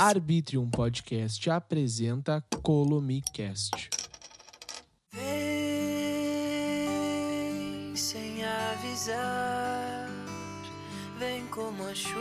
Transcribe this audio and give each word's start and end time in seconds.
Arbitrium 0.00 0.70
Podcast 0.70 1.50
apresenta 1.50 2.40
Colomicast. 2.62 3.90
Vem 5.10 5.26
sem 7.96 8.44
avisar, 8.44 10.08
vem 11.18 11.44
como 11.48 11.82
a 11.82 11.92
chuva 11.96 12.20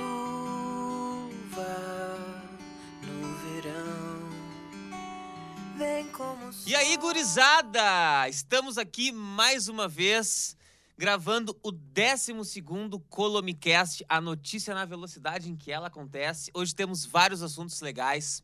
no 3.04 3.36
verão. 3.44 4.28
Vem 5.78 6.08
como 6.08 6.50
E 6.66 6.74
aí, 6.74 6.98
gurizada! 6.98 8.28
Estamos 8.28 8.80
aqui 8.80 9.12
mais 9.12 9.68
uma 9.68 9.88
vez 9.88 10.58
gravando 10.98 11.58
o 11.62 11.72
12 11.72 12.34
Colomicast, 13.08 14.04
a 14.10 14.20
notícia 14.20 14.74
na 14.74 14.84
velocidade 14.84 15.50
em 15.50 15.56
que 15.56 15.72
ela 15.72 15.88
acontece. 15.88 16.50
Hoje 16.54 16.74
temos 16.74 17.06
vários 17.06 17.44
assuntos 17.44 17.80
legais 17.82 18.44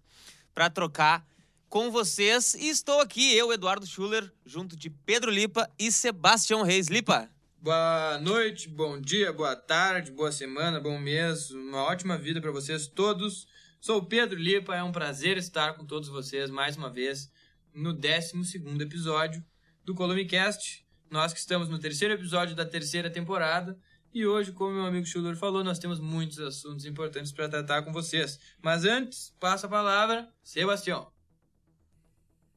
para 0.53 0.69
trocar 0.69 1.25
com 1.67 1.89
vocês 1.89 2.53
e 2.53 2.69
estou 2.69 3.01
aqui, 3.01 3.35
eu, 3.35 3.51
Eduardo 3.51 3.87
Schuller, 3.87 4.31
junto 4.45 4.75
de 4.75 4.89
Pedro 4.89 5.31
Lipa 5.31 5.67
e 5.79 5.91
Sebastião 5.91 6.61
Reis. 6.61 6.87
Lipa, 6.87 7.29
Boa 7.59 8.19
noite, 8.19 8.67
bom 8.67 8.99
dia, 8.99 9.31
boa 9.31 9.55
tarde, 9.55 10.11
boa 10.11 10.33
semana, 10.33 10.81
bom 10.81 10.99
mês, 10.99 11.49
uma 11.49 11.81
ótima 11.83 12.17
vida 12.17 12.41
para 12.41 12.51
vocês 12.51 12.87
todos. 12.87 13.47
Sou 13.79 13.99
o 13.99 14.05
Pedro 14.05 14.37
Lipa, 14.37 14.75
é 14.75 14.83
um 14.83 14.91
prazer 14.91 15.37
estar 15.37 15.73
com 15.73 15.85
todos 15.85 16.09
vocês 16.09 16.51
mais 16.51 16.75
uma 16.75 16.89
vez 16.89 17.31
no 17.73 17.93
12 17.93 18.61
episódio 18.81 19.41
do 19.81 19.95
Colomicast. 19.95 20.82
Nós 21.13 21.31
que 21.31 21.37
estamos 21.37 21.69
no 21.69 21.77
terceiro 21.77 22.15
episódio 22.15 22.55
da 22.55 22.65
terceira 22.65 23.07
temporada 23.07 23.77
e 24.11 24.25
hoje, 24.25 24.51
como 24.51 24.73
meu 24.73 24.83
amigo 24.83 25.05
Schuller 25.05 25.35
falou, 25.35 25.63
nós 25.63 25.77
temos 25.77 25.99
muitos 25.99 26.39
assuntos 26.39 26.85
importantes 26.87 27.31
para 27.31 27.47
tratar 27.47 27.83
com 27.83 27.93
vocês. 27.93 28.39
Mas 28.63 28.83
antes, 28.83 29.31
passo 29.39 29.67
a 29.67 29.69
palavra, 29.69 30.27
Sebastião. 30.43 31.11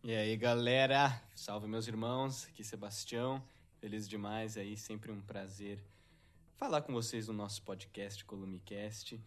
E 0.03 0.15
aí, 0.15 0.35
galera? 0.39 1.23
Salve, 1.35 1.69
meus 1.69 1.87
irmãos. 1.87 2.47
Aqui, 2.47 2.65
Sebastião. 2.65 3.45
Feliz 3.79 4.09
demais 4.09 4.57
aí, 4.57 4.75
sempre 4.75 5.13
um 5.13 5.21
prazer 5.21 5.85
falar 6.57 6.81
com 6.81 6.95
vocês 6.95 7.29
no 7.29 7.35
nosso 7.35 7.61
podcast 7.61 8.25
Columicast. 8.25 9.21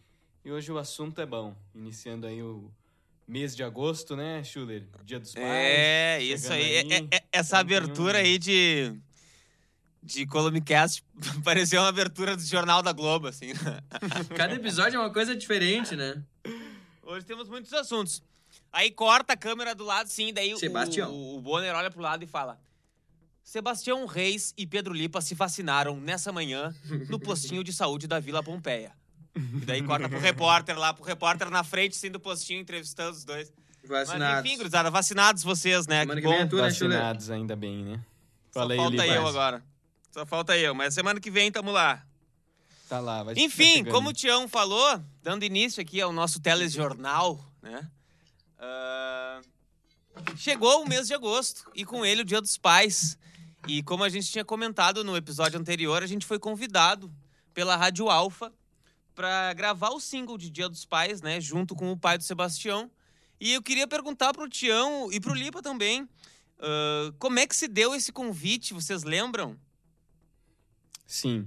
E 0.44 0.50
hoje 0.50 0.72
o 0.72 0.76
assunto 0.78 1.20
é 1.20 1.26
bom. 1.26 1.54
Iniciando 1.72 2.26
aí 2.26 2.42
o 2.42 2.68
mês 3.28 3.54
de 3.54 3.62
agosto, 3.62 4.16
né, 4.16 4.42
Schuller? 4.42 4.88
Dia 5.04 5.20
dos 5.20 5.32
Pais. 5.34 5.46
é 5.46 6.20
isso 6.20 6.48
chegando 6.48 6.56
aí. 6.58 6.92
É- 6.92 6.96
é- 6.96 7.16
é- 7.18 7.24
essa 7.30 7.50
tem 7.56 7.60
abertura 7.60 8.18
aí 8.18 8.36
de, 8.36 8.92
de 10.02 10.26
Colomicast 10.26 11.04
pareceu 11.44 11.80
uma 11.82 11.88
abertura 11.88 12.36
do 12.36 12.42
Jornal 12.42 12.82
da 12.82 12.92
Globo, 12.92 13.26
assim. 13.28 13.52
Cada 14.36 14.54
episódio 14.54 14.96
é 14.96 15.00
uma 15.00 15.12
coisa 15.12 15.34
diferente, 15.36 15.94
né? 15.96 16.22
Hoje 17.02 17.24
temos 17.26 17.48
muitos 17.48 17.72
assuntos. 17.72 18.22
Aí 18.72 18.90
corta 18.90 19.32
a 19.32 19.36
câmera 19.36 19.74
do 19.74 19.84
lado, 19.84 20.08
sim, 20.08 20.32
daí 20.32 20.54
o- 20.54 20.58
Sebastião. 20.58 21.10
O, 21.12 21.38
o 21.38 21.40
Bonner 21.40 21.74
olha 21.74 21.90
pro 21.90 22.00
lado 22.00 22.22
e 22.22 22.26
fala: 22.26 22.58
Sebastião 23.42 24.06
Reis 24.06 24.54
e 24.56 24.66
Pedro 24.66 24.94
Lipa 24.94 25.20
se 25.20 25.34
vacinaram 25.34 26.00
nessa 26.00 26.32
manhã 26.32 26.74
no 27.08 27.18
postinho 27.18 27.64
de 27.64 27.72
saúde 27.72 28.06
da 28.06 28.20
Vila 28.20 28.42
Pompeia. 28.42 28.92
E 29.34 29.64
daí 29.64 29.82
corta 29.82 30.08
pro 30.08 30.18
repórter 30.18 30.78
lá, 30.78 30.92
pro 30.92 31.04
repórter 31.04 31.50
na 31.50 31.62
frente, 31.64 31.96
sim, 31.96 32.10
do 32.10 32.18
postinho, 32.20 32.60
entrevistando 32.60 33.12
os 33.12 33.24
dois. 33.24 33.52
Vacinados. 33.84 34.18
Mas 34.36 34.44
enfim, 34.44 34.56
gurizada, 34.56 34.90
vacinados 34.90 35.42
vocês, 35.42 35.86
né? 35.86 36.00
Semana 36.00 36.20
Que 36.20 36.26
que 36.26 36.32
é 36.32 36.46
tu, 36.46 36.56
né? 36.56 36.62
Vacinados 36.62 37.30
ainda 37.30 37.56
bem, 37.56 37.84
né? 37.84 38.00
Só 38.52 38.60
Fala 38.60 38.72
aí, 38.72 38.78
falta 38.78 39.06
eu 39.06 39.26
agora. 39.26 39.64
Só 40.10 40.26
falta 40.26 40.56
eu, 40.56 40.74
mas 40.74 40.94
semana 40.94 41.20
que 41.20 41.30
vem 41.30 41.52
tamo 41.52 41.70
lá. 41.70 42.04
Tá 42.88 42.98
lá, 42.98 43.22
vai 43.22 43.34
tá 43.34 43.40
Enfim, 43.40 43.76
chegando. 43.76 43.92
como 43.92 44.08
o 44.08 44.12
Tião 44.12 44.48
falou, 44.48 45.00
dando 45.22 45.44
início 45.44 45.80
aqui 45.80 46.00
ao 46.00 46.12
nosso 46.12 46.40
telejornal, 46.40 47.38
né? 47.62 47.88
Ah, 48.58 49.40
chegou 50.36 50.82
o 50.82 50.88
mês 50.88 51.06
de 51.06 51.14
agosto 51.14 51.70
e 51.74 51.84
com 51.84 52.04
ele 52.04 52.22
o 52.22 52.24
Dia 52.24 52.40
dos 52.40 52.58
Pais. 52.58 53.16
E 53.68 53.82
como 53.82 54.02
a 54.02 54.08
gente 54.08 54.28
tinha 54.30 54.44
comentado 54.44 55.04
no 55.04 55.16
episódio 55.16 55.60
anterior, 55.60 56.02
a 56.02 56.06
gente 56.06 56.26
foi 56.26 56.38
convidado 56.38 57.12
pela 57.54 57.76
Rádio 57.76 58.10
Alfa 58.10 58.52
para 59.14 59.52
gravar 59.52 59.90
o 59.90 60.00
single 60.00 60.36
de 60.36 60.50
Dia 60.50 60.68
dos 60.68 60.84
Pais, 60.84 61.22
né? 61.22 61.40
Junto 61.40 61.76
com 61.76 61.92
o 61.92 61.96
pai 61.96 62.18
do 62.18 62.24
Sebastião. 62.24 62.90
E 63.38 63.52
eu 63.52 63.62
queria 63.62 63.86
perguntar 63.86 64.32
pro 64.32 64.48
Tião 64.48 65.08
e 65.12 65.20
pro 65.20 65.34
Lipa 65.34 65.62
também. 65.62 66.08
ah, 66.58 67.12
como 67.18 67.38
é 67.38 67.46
que 67.46 67.54
se 67.54 67.68
deu 67.68 67.94
esse 67.94 68.10
convite? 68.10 68.74
Vocês 68.74 69.04
lembram? 69.04 69.56
Sim. 71.10 71.44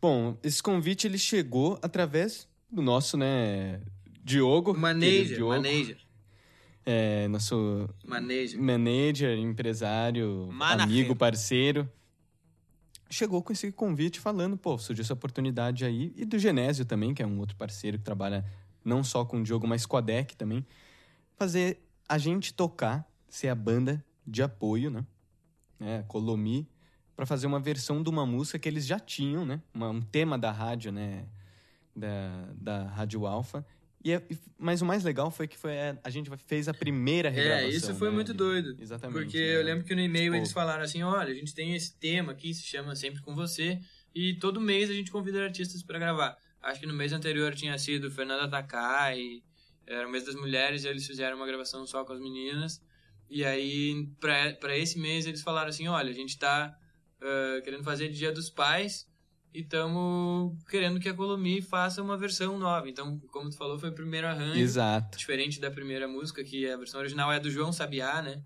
Bom, 0.00 0.38
esse 0.44 0.62
convite 0.62 1.04
ele 1.08 1.18
chegou 1.18 1.76
através 1.82 2.48
do 2.70 2.80
nosso, 2.80 3.16
né, 3.16 3.80
Diogo. 4.22 4.78
Manager, 4.78 5.24
Diogo, 5.36 5.50
manager, 5.56 5.98
É, 6.86 7.26
nosso 7.26 7.88
manager. 8.06 8.60
manager, 8.62 9.36
empresário, 9.38 10.48
Manager. 10.52 10.84
amigo, 10.84 11.16
parceiro. 11.16 11.90
Chegou 13.10 13.42
com 13.42 13.52
esse 13.52 13.72
convite 13.72 14.20
falando, 14.20 14.56
pô, 14.56 14.78
surgiu 14.78 15.02
essa 15.02 15.14
oportunidade 15.14 15.84
aí. 15.84 16.12
E 16.14 16.24
do 16.24 16.38
Genésio 16.38 16.84
também, 16.84 17.12
que 17.12 17.20
é 17.24 17.26
um 17.26 17.40
outro 17.40 17.56
parceiro 17.56 17.98
que 17.98 18.04
trabalha 18.04 18.44
não 18.84 19.02
só 19.02 19.24
com 19.24 19.40
o 19.40 19.42
Diogo, 19.42 19.66
mas 19.66 19.84
com 19.84 19.96
a 19.96 20.00
DEC 20.00 20.36
também. 20.36 20.64
Fazer 21.36 21.84
a 22.08 22.16
gente 22.18 22.54
tocar, 22.54 23.04
ser 23.28 23.48
a 23.48 23.54
banda 23.56 24.02
de 24.24 24.44
apoio, 24.44 24.90
né? 24.90 25.04
É, 25.80 26.04
Colomi, 26.06 26.68
para 27.20 27.26
fazer 27.26 27.46
uma 27.46 27.60
versão 27.60 28.02
de 28.02 28.08
uma 28.08 28.24
música 28.24 28.58
que 28.58 28.66
eles 28.66 28.86
já 28.86 28.98
tinham, 28.98 29.44
né? 29.44 29.60
Uma- 29.74 29.90
um 29.90 30.00
tema 30.00 30.38
da 30.38 30.50
rádio, 30.50 30.90
né? 30.90 31.26
Da, 31.94 32.48
da 32.54 32.84
Rádio 32.84 33.26
Alfa. 33.26 33.62
E 34.02 34.12
é- 34.12 34.26
mas 34.56 34.80
o 34.80 34.86
mais 34.86 35.04
legal 35.04 35.30
foi 35.30 35.46
que 35.46 35.58
foi 35.58 35.78
a, 35.78 35.98
a 36.02 36.08
gente 36.08 36.30
fez 36.46 36.66
a 36.66 36.72
primeira 36.72 37.28
regravação. 37.28 37.68
É, 37.68 37.70
isso 37.70 37.94
foi 37.94 38.08
né, 38.08 38.14
muito 38.14 38.32
doido. 38.32 38.74
Exatamente. 38.80 39.20
Porque 39.20 39.38
né? 39.38 39.56
eu 39.56 39.62
lembro 39.62 39.84
que 39.84 39.94
no 39.94 40.00
e-mail 40.00 40.32
Pô. 40.32 40.38
eles 40.38 40.50
falaram 40.50 40.82
assim: 40.82 41.02
olha, 41.02 41.30
a 41.30 41.34
gente 41.34 41.54
tem 41.54 41.74
esse 41.74 41.94
tema 41.94 42.32
aqui, 42.32 42.54
se 42.54 42.62
chama 42.62 42.96
Sempre 42.96 43.20
com 43.20 43.34
Você, 43.34 43.78
e 44.14 44.32
todo 44.36 44.58
mês 44.58 44.88
a 44.88 44.94
gente 44.94 45.10
convida 45.10 45.44
artistas 45.44 45.82
para 45.82 45.98
gravar. 45.98 46.38
Acho 46.62 46.80
que 46.80 46.86
no 46.86 46.94
mês 46.94 47.12
anterior 47.12 47.54
tinha 47.54 47.76
sido 47.76 48.10
Fernanda 48.10 48.48
Takai, 48.48 49.42
era 49.86 50.08
o 50.08 50.10
mês 50.10 50.24
das 50.24 50.36
mulheres, 50.36 50.84
e 50.84 50.88
eles 50.88 51.06
fizeram 51.06 51.36
uma 51.36 51.46
gravação 51.46 51.86
só 51.86 52.02
com 52.02 52.14
as 52.14 52.18
meninas. 52.18 52.80
E 53.28 53.44
aí, 53.44 54.08
pra 54.18 54.78
esse 54.78 54.98
mês, 54.98 55.26
eles 55.26 55.42
falaram 55.42 55.68
assim: 55.68 55.86
olha, 55.86 56.08
a 56.08 56.14
gente 56.14 56.38
tá 56.38 56.74
ah, 57.22 57.60
querendo 57.62 57.84
fazer 57.84 58.08
Dia 58.08 58.32
dos 58.32 58.48
Pais 58.50 59.08
e 59.52 59.60
estamos 59.60 60.52
querendo 60.68 61.00
que 61.00 61.08
a 61.08 61.14
Colomi 61.14 61.60
faça 61.60 62.02
uma 62.02 62.16
versão 62.16 62.58
nova. 62.58 62.88
Então, 62.88 63.18
como 63.32 63.50
tu 63.50 63.56
falou, 63.56 63.78
foi 63.78 63.90
o 63.90 63.94
primeiro 63.94 64.26
arranjo. 64.26 64.58
Exato. 64.58 65.18
Diferente 65.18 65.60
da 65.60 65.70
primeira 65.70 66.06
música, 66.06 66.42
que 66.44 66.68
a 66.70 66.76
versão 66.76 67.00
original 67.00 67.32
é 67.32 67.40
do 67.40 67.50
João 67.50 67.72
Sabiá, 67.72 68.22
né? 68.22 68.42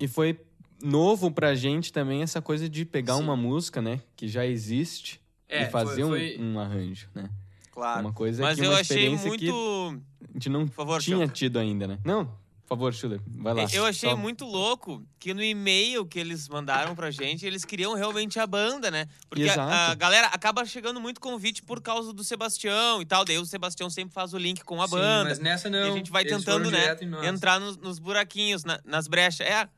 E 0.00 0.08
foi 0.08 0.40
novo 0.82 1.30
pra 1.30 1.54
gente 1.54 1.92
também 1.92 2.22
essa 2.22 2.40
coisa 2.42 2.68
de 2.68 2.84
pegar 2.84 3.14
Sim. 3.16 3.22
uma 3.22 3.36
música, 3.36 3.80
né? 3.82 4.00
Que 4.16 4.26
já 4.26 4.44
existe 4.46 5.20
É, 5.48 5.64
e 5.64 5.70
fazer 5.70 6.02
foi- 6.02 6.34
foi- 6.36 6.38
Um, 6.44 6.54
um 6.54 6.58
arranjo, 6.60 7.08
né? 7.14 7.30
Claro. 7.70 8.00
Uma 8.00 8.12
coisa 8.12 8.42
Mas 8.42 8.58
que 8.58 8.64
eu 8.64 8.70
uma 8.70 8.80
achei 8.80 8.96
experiência 8.96 9.28
muito. 9.28 9.44
que 9.44 10.26
a 10.28 10.32
gente 10.34 10.48
não 10.48 10.66
Por 10.66 10.74
favor, 10.74 11.00
tinha 11.00 11.18
Tião. 11.18 11.28
tido 11.28 11.58
ainda, 11.58 11.86
né? 11.86 11.98
Não, 12.04 12.36
por 12.62 12.68
favor, 12.68 12.94
Schuller, 12.94 13.20
vai 13.26 13.52
lá. 13.54 13.66
Eu 13.72 13.84
achei 13.84 14.08
Só- 14.10 14.16
muito 14.16 14.44
louco 14.46 15.04
que 15.18 15.34
no 15.34 15.42
e-mail 15.42 16.06
que 16.06 16.18
eles 16.18 16.48
mandaram 16.48 16.94
pra 16.94 17.10
gente, 17.10 17.44
eles 17.44 17.64
queriam 17.64 17.94
realmente 17.94 18.38
a 18.40 18.46
banda, 18.46 18.90
né? 18.90 19.06
Porque 19.28 19.46
a, 19.48 19.90
a 19.90 19.94
galera 19.94 20.28
acaba 20.28 20.64
chegando 20.64 20.98
muito 21.00 21.20
convite 21.20 21.62
por 21.62 21.82
causa 21.82 22.12
do 22.12 22.24
Sebastião 22.24 23.02
e 23.02 23.04
tal. 23.04 23.24
Daí 23.24 23.36
o 23.38 23.44
Sebastião 23.44 23.90
sempre 23.90 24.14
faz 24.14 24.32
o 24.32 24.38
link 24.38 24.62
com 24.64 24.80
a 24.80 24.86
Sim, 24.88 24.94
banda. 24.94 25.28
mas 25.30 25.38
nessa 25.38 25.68
não. 25.68 25.86
e 25.86 25.90
a 25.90 25.92
gente 25.92 26.10
vai 26.10 26.22
Eles 26.22 26.32
tentando, 26.38 26.70
né? 26.70 26.96
Entrar 27.28 27.60
nos, 27.60 27.76
nos 27.76 27.98
buraquinhos, 27.98 28.64
na- 28.64 28.80
nas 28.84 29.06
brechas. 29.06 29.46
É, 29.46 29.68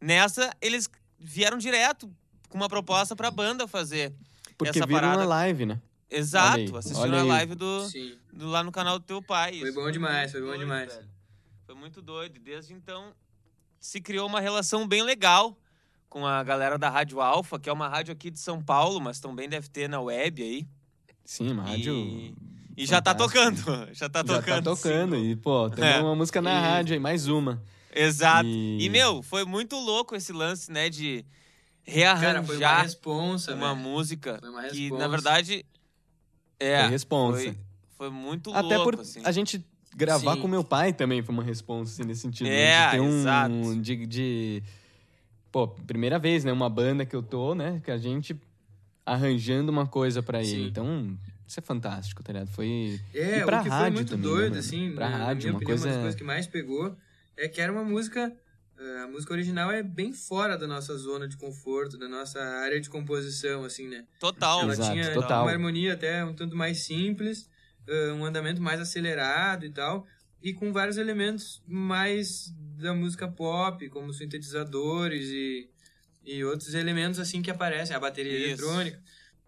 nessa 0.00 0.52
eles 0.60 0.88
vieram 1.18 1.58
direto 1.58 2.08
com 2.48 2.56
uma 2.58 2.68
proposta 2.68 3.16
pra 3.16 3.30
banda 3.30 3.66
fazer. 3.66 4.14
Porque 4.56 4.78
essa 4.78 4.86
viram 4.86 5.00
parada. 5.00 5.22
uma 5.22 5.24
live, 5.26 5.66
né? 5.66 5.80
Exato, 6.08 6.60
olha 6.96 7.20
a 7.20 7.24
live 7.24 7.54
do, 7.56 7.88
do- 8.32 8.46
lá 8.48 8.62
no 8.62 8.70
canal 8.70 9.00
do 9.00 9.04
teu 9.04 9.20
pai. 9.20 9.58
Foi 9.58 9.68
isso. 9.70 9.80
bom 9.80 9.90
demais, 9.90 10.30
foi 10.30 10.40
bom 10.40 10.56
demais. 10.56 10.94
velho. 10.94 11.13
Foi 11.74 11.80
muito 11.80 12.00
doido. 12.00 12.38
Desde 12.38 12.72
então 12.72 13.12
se 13.80 14.00
criou 14.00 14.28
uma 14.28 14.40
relação 14.40 14.86
bem 14.86 15.02
legal 15.02 15.58
com 16.08 16.24
a 16.24 16.40
galera 16.44 16.78
da 16.78 16.88
Rádio 16.88 17.20
Alfa, 17.20 17.58
que 17.58 17.68
é 17.68 17.72
uma 17.72 17.88
rádio 17.88 18.12
aqui 18.12 18.30
de 18.30 18.38
São 18.38 18.62
Paulo, 18.62 19.00
mas 19.00 19.18
também 19.18 19.48
deve 19.48 19.68
ter 19.68 19.88
na 19.88 20.00
web 20.00 20.40
aí. 20.40 20.68
Sim, 21.24 21.50
uma 21.50 21.64
rádio. 21.64 21.92
E, 21.92 22.34
e 22.76 22.86
já 22.86 23.02
tá 23.02 23.12
tocando. 23.12 23.60
Já 23.92 24.08
tá 24.08 24.20
Já 24.20 24.24
tocando. 24.40 24.46
tá 24.46 24.62
tocando. 24.62 25.16
sim. 25.16 25.30
E, 25.30 25.36
pô, 25.36 25.68
tem 25.68 25.84
É. 25.84 25.98
uma 26.00 26.14
música 26.14 26.40
na 26.40 26.52
E- 26.52 26.60
rádio 26.60 26.94
aí, 26.94 27.00
mais 27.00 27.26
uma. 27.26 27.60
Exato. 27.92 28.46
E- 28.48 28.84
E... 28.84 28.88
meu, 28.88 29.20
foi 29.20 29.44
muito 29.44 29.74
louco 29.76 30.14
esse 30.14 30.32
lance, 30.32 30.70
né, 30.70 30.88
de 30.88 31.24
Cara, 31.84 31.84
foi 31.84 32.02
uma 32.02 32.18
rearranjar 32.20 32.82
responsa, 32.82 33.52
uma, 33.54 33.74
velho. 33.74 33.80
música 33.80 34.38
Foi 34.40 34.48
uma 34.48 34.62
que, 34.68 34.80
responsa. 34.82 35.02
na 35.02 35.08
verdade, 35.08 35.66
é, 36.60 36.80
Foi 36.82 36.90
responsa. 36.90 37.42
foi, 37.42 37.58
foi 37.96 38.10
muito 38.10 38.54
Até 38.54 38.76
louco, 38.76 38.92
por 38.92 39.00
assim. 39.00 39.20
a 39.24 39.32
gente 39.32 39.64
gravar 39.96 40.34
Sim. 40.34 40.40
com 40.42 40.48
meu 40.48 40.64
pai 40.64 40.92
também 40.92 41.22
foi 41.22 41.32
uma 41.34 41.42
resposta 41.44 41.92
assim, 41.94 42.04
nesse 42.08 42.22
sentido. 42.22 42.46
né? 42.48 42.62
É, 42.62 42.84
de 42.86 42.90
ter 42.92 43.00
um, 43.00 43.18
exato. 43.20 43.76
De, 43.80 44.06
de- 44.06 44.62
Pô, 45.52 45.68
primeira 45.68 46.18
vez, 46.18 46.44
né? 46.44 46.52
Uma 46.52 46.68
banda 46.68 47.06
que 47.06 47.14
eu 47.14 47.22
tô, 47.22 47.54
né? 47.54 47.80
Que 47.84 47.90
a 47.90 47.96
gente 47.98 48.36
arranjando 49.06 49.70
uma 49.70 49.86
coisa 49.86 50.22
pra 50.22 50.42
ele. 50.42 50.66
Então, 50.68 51.16
isso 51.46 51.60
é 51.60 51.62
fantástico, 51.62 52.22
tá 52.22 52.32
ligado? 52.32 52.48
Foi. 52.50 52.98
É, 53.14 53.38
E 53.40 53.44
pra 53.44 53.60
o 53.60 53.62
que 53.62 53.68
foi 53.68 53.78
rádio 53.78 53.92
muito 53.94 54.08
também, 54.10 54.24
né, 54.26 54.30
doido, 54.36 54.48
mano? 54.50 54.58
assim, 54.60 54.92
Pra 54.94 55.10
na, 55.10 55.18
na 55.18 55.24
rádio, 55.26 55.42
minha 55.42 55.52
uma 55.52 55.56
opinião, 55.58 55.76
uma 55.76 55.82
coisa- 55.82 55.86
das 55.88 55.96
coisas 56.02 56.14
que 56.18 56.24
mais 56.24 56.46
pegou 56.46 56.96
é 57.36 57.46
que 57.48 57.60
era 57.60 57.70
uma 57.70 57.84
música, 57.84 58.32
eh, 58.78 59.02
a 59.04 59.06
música 59.06 59.32
original 59.32 59.70
é 59.70 59.82
bem 59.82 60.12
fora 60.12 60.56
da 60.56 60.66
nossa 60.66 60.96
zona 60.96 61.28
de 61.28 61.36
conforto, 61.36 61.96
da 61.98 62.08
nossa 62.08 62.40
área 62.40 62.80
de 62.80 62.88
composição, 62.90 63.62
assim, 63.64 63.86
né? 63.88 64.04
Total. 64.18 64.62
Ela 64.62 64.72
Exato, 64.72 64.92
tinha 64.92 65.12
total. 65.12 65.42
uma 65.44 65.50
harmonia 65.52 65.92
até 65.92 66.24
um 66.24 66.32
tanto 66.32 66.56
mais 66.56 66.78
simples, 66.84 67.48
um 68.16 68.24
andamento 68.24 68.60
mais 68.62 68.80
acelerado 68.80 69.64
e 69.66 69.70
tal, 69.70 70.06
e 70.42 70.52
com 70.52 70.72
vários 70.72 70.96
elementos 70.96 71.62
mais 71.66 72.52
da 72.78 72.92
música 72.94 73.26
pop, 73.28 73.88
como 73.88 74.12
sintetizadores 74.12 75.28
e, 75.28 75.68
e 76.24 76.44
outros 76.44 76.74
elementos 76.74 77.18
assim 77.18 77.40
que 77.42 77.50
aparecem, 77.50 77.94
a 77.96 78.00
bateria 78.00 78.32
Isso. 78.32 78.62
eletrônica. 78.62 79.02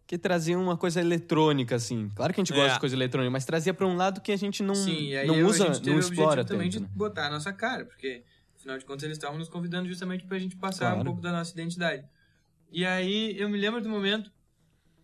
Que 0.07 0.17
trazia 0.17 0.57
uma 0.57 0.77
coisa 0.77 1.01
eletrônica, 1.01 1.75
assim. 1.75 2.09
Claro 2.15 2.33
que 2.33 2.41
a 2.41 2.45
gente 2.45 2.53
gosta 2.55 2.71
É. 2.71 2.75
de 2.75 2.81
coisa 2.81 2.95
eletrônica, 2.95 3.31
mas 3.31 3.45
trazia 3.45 3.75
pra 3.75 3.87
um 3.87 3.97
lado 3.97 4.21
que 4.21 4.31
a 4.31 4.37
gente 4.37 4.63
não, 4.63 4.75
Sim, 4.75 5.09
e 5.09 5.17
aí 5.17 5.27
não 5.27 5.35
eu- 5.35 5.49
usa, 5.49 5.65
a 5.65 5.67
gente 5.67 5.81
teve 5.83 5.91
não 5.91 5.99
explora 5.99 6.43
objetivo 6.43 6.49
também 6.49 6.71
tanto. 6.71 6.83
de 6.85 6.87
né? 6.89 6.93
botar 6.95 7.27
a 7.27 7.31
nossa 7.31 7.53
cara, 7.53 7.85
porque 7.85 8.23
afinal 8.57 8.79
de 8.79 8.85
contas 8.85 9.03
eles 9.03 9.17
estavam 9.17 9.37
nos 9.37 9.49
convidando 9.49 9.89
justamente 9.89 10.25
pra 10.25 10.39
gente 10.39 10.55
passar 10.57 10.87
Claro. 10.91 11.01
um 11.01 11.05
pouco 11.05 11.21
da 11.21 11.33
nossa 11.33 11.53
identidade. 11.53 12.05
E 12.71 12.85
aí 12.87 13.37
eu 13.39 13.49
me 13.49 13.59
lembro 13.59 13.81
do 13.81 13.89
momento 13.89 14.31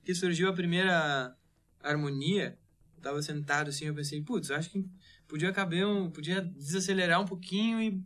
que 0.04 0.14
surgiu 0.14 0.48
a 0.48 0.52
primeira 0.52 1.34
harmonia, 1.82 2.56
tava 3.02 3.20
sentado 3.20 3.68
assim, 3.68 3.86
eu 3.86 3.94
pensei, 3.94 4.20
putz, 4.22 4.50
acho 4.50 4.70
que 4.70 4.84
podia 5.28 5.52
caber 5.52 5.86
um, 5.86 6.10
podia 6.10 6.40
desacelerar 6.40 7.20
um 7.20 7.24
pouquinho 7.26 7.80
e 7.82 8.02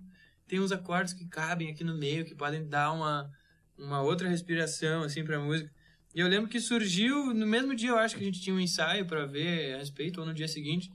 tem 0.48 0.58
uns 0.60 0.72
acordes 0.72 1.12
que 1.12 1.24
cabem 1.26 1.70
aqui 1.70 1.84
no 1.84 1.96
meio 1.96 2.24
que 2.24 2.34
podem 2.34 2.66
dar 2.66 2.92
uma 2.92 3.30
uma 3.78 4.00
outra 4.00 4.26
respiração 4.28 5.02
assim 5.02 5.22
pra 5.22 5.38
música. 5.38 5.70
E 6.14 6.20
eu 6.20 6.26
lembro 6.28 6.48
que 6.48 6.58
surgiu 6.58 7.34
no 7.34 7.46
mesmo 7.46 7.74
dia, 7.74 7.90
eu 7.90 7.98
acho 7.98 8.16
que 8.16 8.22
a 8.22 8.24
gente 8.24 8.40
tinha 8.40 8.56
um 8.56 8.60
ensaio 8.60 9.04
pra 9.04 9.26
ver 9.26 9.74
a 9.74 9.78
respeito 9.78 10.18
ou 10.20 10.26
no 10.26 10.32
dia 10.32 10.48
seguinte. 10.48 10.90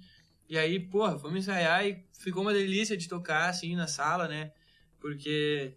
E 0.50 0.57
aí, 0.57 0.80
porra, 0.80 1.19
fomos 1.19 1.38
ensaiar 1.38 1.86
e 1.86 2.04
ficou 2.19 2.42
uma 2.42 2.51
delícia 2.51 2.97
de 2.97 3.07
tocar 3.07 3.50
assim 3.50 3.75
na 3.75 3.86
sala, 3.86 4.27
né? 4.27 4.51
Porque 5.00 5.75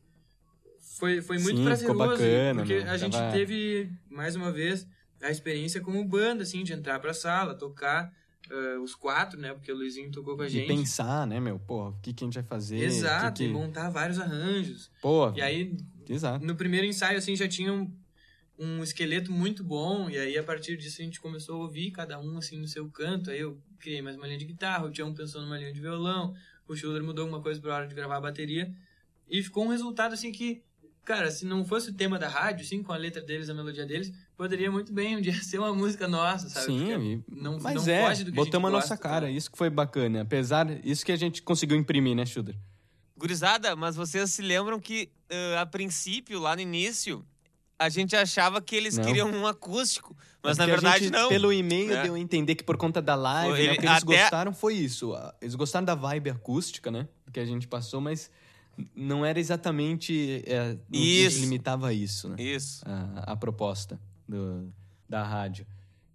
foi, 0.99 1.21
foi 1.21 1.39
muito 1.39 1.59
Sim, 1.59 1.77
ficou 1.77 1.95
prazeroso. 1.95 2.23
bacana, 2.23 2.61
porque 2.63 2.75
meu. 2.81 2.91
a 2.91 2.97
gente 2.97 3.13
Tava- 3.13 3.33
teve, 3.33 3.93
mais 4.11 4.35
uma 4.35 4.51
vez, 4.51 4.87
a 5.27 5.31
experiência 5.31 5.81
como 5.81 6.05
banda, 6.05 6.43
assim, 6.43 6.63
de 6.63 6.73
entrar 6.73 6.99
pra 7.01 7.15
sala, 7.15 7.55
tocar 7.55 8.13
eh, 8.51 8.79
os 8.79 8.95
quatro, 8.95 9.41
né? 9.41 9.53
Porque 9.55 9.73
o 9.73 9.77
Luizinho 9.77 10.11
tocou 10.13 10.37
com 10.37 10.43
a 10.43 10.47
E 10.47 10.51
gente. 10.51 10.67
pensar, 10.69 11.27
né, 11.27 11.41
meu? 11.41 11.59
Pô, 11.59 11.89
o 11.89 11.93
que, 12.03 12.13
que 12.13 12.25
a 12.25 12.27
gente 12.27 12.35
vai 12.35 12.45
fazer? 12.45 12.79
Exato, 12.79 13.39
que 13.39 13.45
e 13.45 13.47
que... 13.49 13.53
montar 13.53 13.89
vários 13.91 14.19
arranjos. 14.19 14.91
Pô, 15.01 15.33
E 15.35 15.41
aí, 15.41 15.77
exato. 16.09 16.45
no 16.45 16.55
primeiro 16.55 16.87
ensaio, 16.87 17.17
assim, 17.19 17.35
já 17.35 17.49
tinha 17.49 17.73
um, 17.73 17.91
um 18.59 18.83
esqueleto 18.83 19.33
muito 19.33 19.65
bom, 19.65 20.09
e 20.11 20.19
aí 20.19 20.37
a 20.39 20.43
partir 20.43 20.77
disso 20.77 21.01
a 21.01 21.05
gente 21.05 21.21
começou 21.21 21.57
a 21.61 21.65
ouvir 21.65 21.91
cada 21.91 22.21
um, 22.21 22.37
assim, 22.39 22.59
no 22.59 22.69
seu 22.69 22.89
canto. 22.91 23.31
Aí 23.31 23.41
eu 23.41 23.59
criei 23.79 24.03
mais 24.03 24.17
uma 24.17 24.27
linha 24.27 24.39
de 24.39 24.45
guitarra, 24.45 24.85
o 24.87 24.91
Tião 24.91 25.13
pensou 25.15 25.41
numa 25.43 25.57
linha 25.59 25.73
de 25.73 25.81
violão, 25.81 26.35
o 26.69 26.75
Schuller 26.77 27.03
mudou 27.03 27.23
alguma 27.25 27.43
coisa 27.43 27.61
pra 27.61 27.75
hora 27.75 27.87
de 27.87 27.95
gravar 27.95 28.17
a 28.17 28.21
bateria, 28.21 28.73
e 29.29 29.43
ficou 29.43 29.65
um 29.65 29.69
resultado, 29.69 30.13
assim, 30.13 30.31
que, 30.31 30.63
cara, 31.05 31.31
se 31.31 31.45
não 31.47 31.65
fosse 31.65 31.91
o 31.91 31.95
tema 31.95 32.19
da 32.19 32.29
rádio, 32.29 32.65
assim, 32.65 32.83
com 32.83 32.93
a 32.93 32.97
letra 32.97 33.23
deles, 33.23 33.49
a 33.49 33.55
melodia 33.55 33.87
deles, 33.87 34.13
poderia 34.37 34.71
muito 34.71 34.93
bem 34.93 35.17
um 35.17 35.21
dia 35.21 35.35
ser 35.43 35.59
uma 35.59 35.73
música 35.75 36.07
nossa, 36.09 36.49
sabe? 36.49 36.67
Sim, 36.67 36.79
Porque 36.87 37.03
e- 37.03 37.41
não, 37.43 37.59
mas 37.61 37.85
não 37.87 37.93
é, 37.93 38.07
foge 38.07 38.25
do 38.25 38.33
que 38.33 38.39
a 38.41 38.43
gente 38.43 38.47
botamos 38.51 38.69
a 38.69 38.73
nossa 38.73 38.89
gosta, 38.89 38.97
cara, 39.09 39.31
isso 39.31 39.51
que 39.51 39.59
foi 39.59 39.71
bacana. 39.71 40.23
Apesar, 40.23 40.67
isso 40.85 41.05
que 41.05 41.13
a 41.13 41.17
gente 41.17 41.43
conseguiu 41.43 41.77
imprimir, 41.77 42.15
né, 42.15 42.25
Schuder? 42.27 42.57
Gurizada, 43.17 43.77
mas 43.77 43.95
vocês 43.97 44.31
se 44.33 44.43
lembram 44.43 44.81
que 44.81 45.09
eh, 45.31 45.57
a 45.57 45.65
princípio, 45.65 46.41
lá 46.41 46.57
no 46.57 46.63
início, 46.63 47.25
a 47.79 47.89
gente 47.89 48.15
achava 48.17 48.61
que 48.61 48.75
eles 48.75 48.97
Não. 48.99 49.05
queriam 49.05 49.31
um 49.31 49.47
acústico. 49.47 50.17
Mas 50.43 50.59
É 50.59 50.61
na 50.63 50.67
verdade 50.67 51.05
gente, 51.05 51.13
não. 51.13 51.29
Pelo 51.29 51.53
e-mail 51.53 51.89
né? 51.95 52.03
deu 52.03 52.15
a 52.15 52.19
entender 52.19 52.55
que 52.57 52.65
por 52.65 52.77
conta 52.77 53.01
da 53.01 53.15
live, 53.15 53.51
Foi, 53.51 53.59
né, 53.59 53.65
ele- 53.67 53.73
o 53.77 53.81
que 53.81 53.87
eles 53.87 54.03
até- 54.03 54.21
gostaram 54.21 54.53
foi 54.53 54.75
isso. 54.75 55.13
Eles 55.41 55.55
gostaram 55.55 55.85
da 55.85 55.95
vibe 55.95 56.31
acústica, 56.31 56.91
né? 56.91 57.09
Que 57.33 57.41
a 57.41 57.45
gente 57.47 57.67
passou, 57.69 58.01
mas 58.01 58.31
não 58.95 59.25
era 59.25 59.39
exatamente. 59.41 60.43
É, 60.47 60.73
não 60.73 61.01
Isso. 61.01 61.37
se 61.37 61.41
limitava 61.43 61.89
a 61.89 61.93
isso, 61.93 62.29
né? 62.29 62.37
Isso. 62.39 62.83
A, 62.87 63.33
a 63.33 63.37
proposta 63.37 63.99
do, 64.29 64.73
da 65.09 65.23
rádio. 65.23 65.67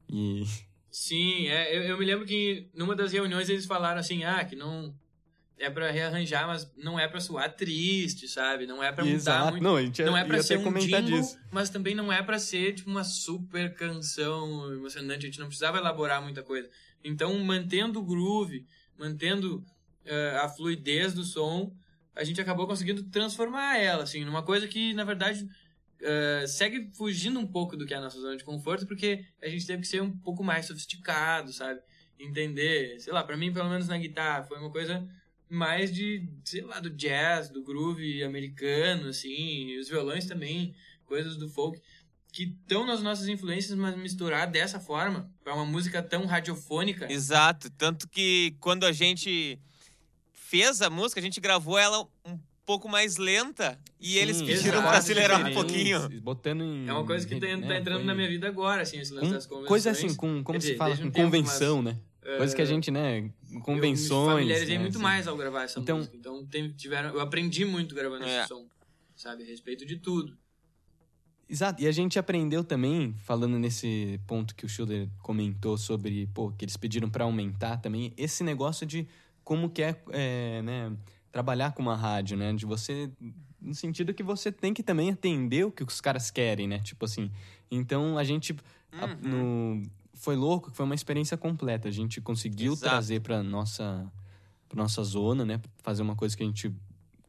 E. 0.10 0.44
Sim, 0.92 1.48
é, 1.48 1.76
eu, 1.78 1.84
eu 1.84 1.98
me 2.00 2.06
lembro 2.06 2.26
que 2.26 2.70
numa 2.74 2.96
das 2.96 3.12
reuniões 3.12 3.48
eles 3.50 3.66
falaram 3.66 4.00
assim, 4.00 4.24
ah, 4.24 4.44
que 4.44 4.56
não 4.56 4.94
é 5.60 5.70
pra 5.70 5.92
rearranjar, 5.92 6.48
mas 6.48 6.72
não 6.78 7.00
é 7.00 7.08
pra 7.08 7.20
soar 7.20 7.54
triste, 7.54 8.28
sabe? 8.28 8.66
Não 8.66 8.82
é 8.82 8.92
pra 8.92 9.04
mudar 9.04 9.16
Exato. 9.16 9.52
muito. 9.52 9.64
Não, 9.64 9.76
a 9.76 9.82
gente 9.82 10.02
Não 10.04 10.18
é 10.18 10.22
até 10.22 10.42
ser 10.42 10.58
um 10.58 10.74
jingle, 10.74 11.02
disso. 11.02 11.38
mas 11.52 11.70
também 11.70 11.94
não 11.94 12.12
é 12.12 12.24
pra 12.24 12.40
ser 12.40 12.74
tipo 12.74 12.90
uma 12.90 13.04
super 13.04 13.74
canção 13.76 14.72
emocionante. 14.74 15.26
A 15.26 15.30
gente 15.30 15.40
não 15.40 15.48
precisava 15.48 15.78
elaborar 15.78 16.22
muita 16.24 16.42
coisa. 16.42 16.70
Então, 17.04 17.38
mantendo 17.44 18.00
o 18.00 18.04
groove, 18.04 18.66
mantendo 18.98 19.64
eh, 20.06 20.40
a 20.42 20.48
fluidez 20.48 21.14
do 21.14 21.24
som, 21.24 21.74
a 22.16 22.24
gente 22.24 22.42
acabou 22.42 22.66
conseguindo 22.66 23.04
transformar 23.04 23.78
ela, 23.78 24.04
assim, 24.04 24.24
numa 24.26 24.44
coisa 24.44 24.68
que, 24.68 24.94
na 24.94 25.04
verdade, 25.04 25.48
eh, 26.02 26.46
segue 26.48 26.90
fugindo 26.94 27.40
um 27.40 27.48
pouco 27.48 27.76
do 27.76 27.86
que 27.86 27.94
é 27.94 27.98
a 27.98 28.02
nossa 28.02 28.20
zona 28.20 28.38
de 28.38 28.44
conforto, 28.44 28.86
porque 28.88 29.26
a 29.42 29.50
gente 29.50 29.66
teve 29.66 29.82
que 29.82 29.88
ser 29.88 30.02
um 30.02 30.12
pouco 30.12 30.44
mais 30.44 30.66
sofisticado, 30.66 31.52
sabe? 31.52 31.82
Entender, 32.20 33.00
sei 33.00 33.14
lá, 33.14 33.24
pra 33.24 33.38
mim, 33.38 33.52
pelo 33.52 33.70
menos 33.70 33.88
na 33.88 33.98
guitarra, 33.98 34.44
foi 34.44 34.58
uma 34.60 34.70
coisa 34.70 35.08
mais 35.50 35.94
de, 35.94 36.30
sei 36.46 36.62
lá, 36.62 36.80
do 36.80 36.90
jazz, 36.90 37.50
do 37.50 37.64
groove 37.64 38.24
americano, 38.24 39.10
assim, 39.10 39.78
os 39.78 39.90
violões 39.90 40.26
também, 40.26 40.76
coisas 41.06 41.38
do 41.38 41.50
folk, 41.50 41.82
que 42.32 42.44
estão 42.44 42.86
nas 42.86 43.02
nossas 43.02 43.28
influências, 43.28 43.78
mas 43.78 43.98
misturar 43.98 44.50
dessa 44.50 44.80
forma, 44.80 45.32
pra 45.44 45.56
uma 45.56 45.66
música 45.66 46.04
tão 46.04 46.26
radiofônica. 46.26 47.12
Exato. 47.12 47.70
Tanto 47.72 48.08
que 48.08 48.56
quando 48.60 48.86
a 48.86 48.92
gente 48.92 49.60
fez 50.32 50.82
a 50.82 50.90
música, 50.90 51.20
a 51.20 51.24
gente 51.24 51.42
gravou 51.42 51.78
ela 51.78 52.08
um 52.26 52.38
pouco 52.70 52.88
mais 52.88 53.18
lenta 53.18 53.80
e 54.00 54.20
eles 54.20 54.44
pediram 54.44 54.82
pra 54.84 54.98
acelerar 55.00 55.44
um 55.44 55.52
pouquinho. 55.56 56.08
Botando 56.22 56.62
em. 56.62 56.88
É 56.88 56.94
uma 56.94 57.04
coisa 57.04 57.26
que 57.28 57.34
tá, 57.40 57.48
tá 57.48 57.58
né, 57.58 57.80
entrando 57.80 57.98
foi- 57.98 58.06
na 58.06 58.14
minha 58.14 58.28
vida 58.30 58.48
agora, 58.48 58.84
assim, 58.84 59.00
esse 59.00 59.12
lance 59.12 59.26
com- 59.26 59.34
das 59.34 59.46
convenções. 59.48 59.68
Coisa 59.68 59.90
assim, 59.90 60.14
com, 60.14 60.44
como 60.44 60.54
Quer 60.54 60.62
se 60.62 60.68
dizer, 60.68 60.78
fala, 60.78 60.90
desde 60.92 61.04
um 61.08 61.10
com 61.10 61.14
tempo, 61.16 61.26
convenção, 61.32 61.82
né? 61.82 61.98
Coisa 62.38 62.56
que 62.56 62.62
a 62.62 62.66
gente, 62.66 62.92
né? 62.92 63.32
Eu 63.52 63.60
Convenções. 63.62 64.28
me 64.28 64.34
familiarizei 64.34 64.76
né, 64.78 64.82
muito 64.84 64.94
assim. 64.98 65.04
mais 65.04 65.28
ao 65.28 65.36
gravar 65.36 65.64
essa 65.64 65.80
Então- 65.80 65.98
música. 65.98 66.16
Então 66.16 66.46
tem- 66.46 66.72
tiveram, 66.74 67.10
eu 67.10 67.22
aprendi 67.22 67.66
muito 67.66 67.96
gravando 67.96 68.24
É. 68.26 68.40
esse 68.42 68.50
som, 68.50 68.68
sabe? 69.16 69.42
A 69.42 69.46
respeito 69.48 69.84
de 69.84 69.96
tudo. 69.98 70.38
Exato, 71.50 71.82
e 71.82 71.88
a 71.88 71.92
gente 71.92 72.20
aprendeu 72.20 72.64
também, 72.64 73.16
falando 73.24 73.58
nesse 73.58 74.20
ponto 74.28 74.54
que 74.54 74.64
o 74.64 74.70
Schilder 74.70 75.10
comentou 75.24 75.76
sobre, 75.76 76.28
pô, 76.36 76.52
que 76.52 76.64
eles 76.66 76.78
pediram 76.78 77.10
pra 77.10 77.24
aumentar 77.24 77.78
também, 77.78 78.14
esse 78.16 78.44
negócio 78.44 78.86
de 78.86 79.08
como 79.44 79.68
que 79.72 79.82
é, 79.82 80.00
é, 80.12 80.62
né, 80.62 80.96
trabalhar 81.32 81.74
com 81.74 81.82
uma 81.82 81.96
rádio, 81.96 82.36
né, 82.38 82.54
de 82.54 82.66
você, 82.66 83.10
no 83.62 83.74
sentido 83.76 84.14
que 84.14 84.24
você 84.24 84.52
tem 84.52 84.74
que 84.74 84.82
também 84.84 85.12
atender 85.12 85.66
o 85.66 85.72
que 85.72 85.84
os 85.84 86.02
caras 86.02 86.32
querem, 86.32 86.68
né, 86.68 86.80
tipo 86.80 87.06
assim, 87.06 87.30
então 87.70 88.18
a 88.18 88.24
gente, 88.24 88.56
a- 88.94 89.06
Uhum. 89.06 89.18
no, 89.82 89.90
foi 90.14 90.36
louco, 90.36 90.72
foi 90.74 90.86
uma 90.86 90.96
experiência 90.96 91.38
completa, 91.38 91.88
a 91.88 91.92
gente 91.92 92.20
conseguiu 92.20 92.74
Exato. 92.74 92.90
trazer 92.90 93.22
pra 93.22 93.44
nossa, 93.44 94.12
pra 94.68 94.82
nossa 94.82 95.04
zona, 95.04 95.46
né, 95.46 95.62
fazer 95.84 96.02
uma 96.02 96.16
coisa 96.16 96.36
que 96.36 96.44
a 96.44 96.46
gente 96.46 96.74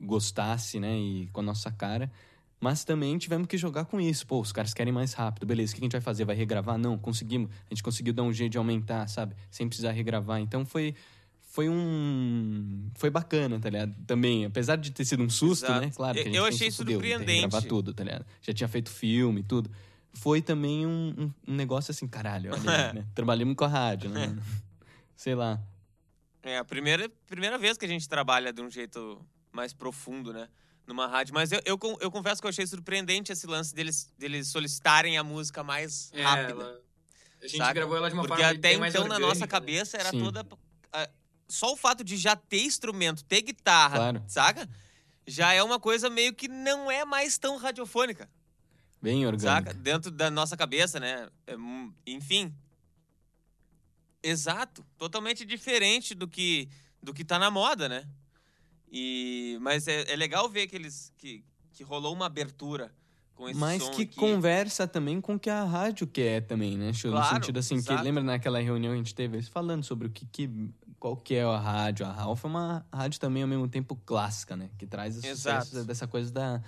gostasse, 0.00 0.80
né, 0.80 0.96
e 0.98 1.26
com 1.32 1.40
a 1.40 1.44
nossa 1.44 1.70
cara, 1.70 2.10
mas 2.58 2.84
também 2.84 3.16
tivemos 3.18 3.46
que 3.46 3.56
jogar 3.56 3.84
com 3.86 3.98
isso. 4.00 4.26
Pô, 4.26 4.38
os 4.40 4.52
caras 4.52 4.74
querem 4.74 4.92
mais 4.92 5.14
rápido. 5.14 5.46
Beleza, 5.46 5.72
o 5.72 5.74
que 5.76 5.80
a 5.80 5.84
gente 5.84 5.92
vai 5.92 6.00
fazer? 6.02 6.26
Vai 6.26 6.36
regravar? 6.36 6.76
Não, 6.76 6.98
conseguimos. 6.98 7.50
A 7.50 7.72
gente 7.74 7.82
conseguiu 7.82 8.12
dar 8.12 8.22
um 8.22 8.32
jeito 8.32 8.52
de 8.52 8.58
aumentar, 8.58 9.08
sabe? 9.08 9.34
Sem 9.50 9.66
precisar 9.66 9.92
regravar. 9.92 10.40
Então 10.40 10.66
foi. 10.66 10.94
Foi 11.52 11.68
um. 11.68 12.88
Foi 12.94 13.10
bacana, 13.10 13.58
tá 13.58 13.68
ligado? 13.68 13.92
Também, 14.06 14.44
apesar 14.44 14.76
de 14.76 14.92
ter 14.92 15.04
sido 15.04 15.24
um 15.24 15.28
susto, 15.28 15.64
Exato. 15.64 15.80
né? 15.80 15.90
Claro 15.94 16.14
que 16.14 16.20
a 16.20 16.24
gente 16.24 16.36
Eu 16.36 16.44
achei 16.44 16.70
"Fudeu, 16.70 17.00
vou 17.00 17.02
ter 17.02 17.08
que 17.08 17.14
surpreendente." 17.18 17.40
regravar 17.42 17.68
tudo, 17.68 17.92
tá 17.92 18.04
ligado? 18.04 18.24
Já 18.40 18.52
tinha 18.52 18.68
feito 18.68 18.88
filme 18.88 19.40
e 19.40 19.42
tudo. 19.42 19.68
Foi 20.12 20.40
também 20.40 20.86
um, 20.86 21.14
um, 21.18 21.52
um 21.52 21.54
negócio 21.56 21.90
assim, 21.90 22.06
caralho, 22.06 22.52
olha 22.52 22.92
né? 22.94 23.04
Trabalhamos 23.16 23.56
com 23.56 23.64
a 23.64 23.68
rádio, 23.68 24.10
né? 24.10 24.32
Sei 25.16 25.34
lá. 25.34 25.60
É 26.40 26.56
a 26.56 26.64
primeira, 26.64 27.10
primeira 27.26 27.58
vez 27.58 27.76
que 27.76 27.84
a 27.84 27.88
gente 27.88 28.08
trabalha 28.08 28.52
de 28.52 28.62
um 28.62 28.70
jeito 28.70 29.20
mais 29.52 29.72
profundo, 29.72 30.32
né? 30.32 30.48
Numa 30.86 31.08
rádio. 31.08 31.34
Mas 31.34 31.50
eu, 31.50 31.60
eu, 31.64 31.76
eu 32.00 32.10
confesso 32.12 32.40
que 32.40 32.46
eu 32.46 32.50
achei 32.50 32.64
surpreendente 32.66 33.32
esse 33.32 33.46
lance 33.48 33.74
deles, 33.74 34.08
deles 34.16 34.46
solicitarem 34.46 35.18
a 35.18 35.24
música 35.24 35.64
mais 35.64 36.12
É, 36.14 36.22
rápida. 36.22 36.50
ela- 36.52 36.80
a 37.42 37.46
gente 37.48 37.56
saca? 37.56 37.74
gravou 37.74 37.96
ela 37.96 38.08
de 38.08 38.14
uma 38.14 38.22
Porque 38.22 38.40
forma 38.40 38.50
até 38.56 38.68
bem 38.68 38.78
mais 38.78 38.94
então, 38.94 39.08
na 39.08 39.18
nossa 39.18 39.40
né? 39.40 39.46
cabeça, 39.48 39.96
era 39.96 40.10
Sim. 40.10 40.20
toda. 40.22 40.46
Só 41.50 41.72
o 41.72 41.76
fato 41.76 42.02
de 42.04 42.16
já 42.16 42.34
ter 42.36 42.62
instrumento, 42.64 43.24
ter 43.24 43.42
guitarra, 43.42 43.96
Claro. 43.96 44.24
saca? 44.28 44.68
Já 45.26 45.52
é 45.52 45.62
uma 45.62 45.78
coisa 45.78 46.08
meio 46.08 46.32
que 46.34 46.48
não 46.48 46.90
é 46.90 47.04
mais 47.04 47.36
tão 47.38 47.56
radiofônica, 47.56 48.28
Bem 49.02 49.26
orgânico. 49.26 49.42
saca? 49.42 49.74
Dentro 49.74 50.10
da 50.10 50.30
nossa 50.30 50.56
cabeça, 50.56 50.98
né? 51.00 51.28
É, 51.46 51.54
enfim. 52.06 52.54
Exato. 54.22 54.84
Totalmente 54.98 55.44
diferente 55.44 56.14
do 56.14 56.28
que, 56.28 56.68
do 57.02 57.12
que 57.14 57.24
tá 57.24 57.38
na 57.38 57.50
moda, 57.50 57.88
né? 57.88 58.06
E, 58.92 59.56
mas 59.60 59.86
é, 59.88 60.12
é 60.12 60.16
legal 60.16 60.48
ver 60.48 60.66
que, 60.66 60.76
eles, 60.76 61.12
que, 61.16 61.44
que 61.72 61.82
rolou 61.84 62.12
uma 62.12 62.26
abertura 62.26 62.92
com 63.34 63.48
esse 63.48 63.58
Mas 63.58 63.82
som 63.82 63.90
que 63.92 64.02
aqui. 64.02 64.16
conversa 64.16 64.86
também 64.86 65.20
com 65.20 65.36
o 65.36 65.38
que 65.40 65.48
a 65.48 65.64
rádio 65.64 66.06
quer 66.06 66.42
também, 66.46 66.76
né? 66.76 66.90
Claro, 67.00 67.16
no 67.18 67.24
sentido 67.24 67.58
assim, 67.58 67.76
exato. 67.76 67.96
que 67.98 68.04
lembra 68.04 68.22
naquela 68.22 68.60
reunião 68.60 68.92
que 68.92 68.96
a 69.00 69.02
gente 69.02 69.14
teve, 69.14 69.36
eles 69.36 69.48
falando 69.48 69.84
sobre 69.84 70.08
o 70.08 70.10
que, 70.10 70.26
que 70.26 70.50
qual 71.00 71.16
que 71.16 71.34
é 71.34 71.42
a 71.42 71.58
rádio. 71.58 72.06
A 72.06 72.12
Ralph 72.12 72.44
é 72.44 72.46
uma 72.46 72.86
rádio 72.92 73.18
também 73.18 73.42
ao 73.42 73.48
mesmo 73.48 73.66
tempo 73.66 73.96
clássica, 74.04 74.54
né? 74.54 74.68
Que 74.78 74.86
traz 74.86 75.16
esse 75.16 75.26
Exato. 75.26 75.82
dessa 75.84 76.06
coisa 76.06 76.30
da, 76.30 76.62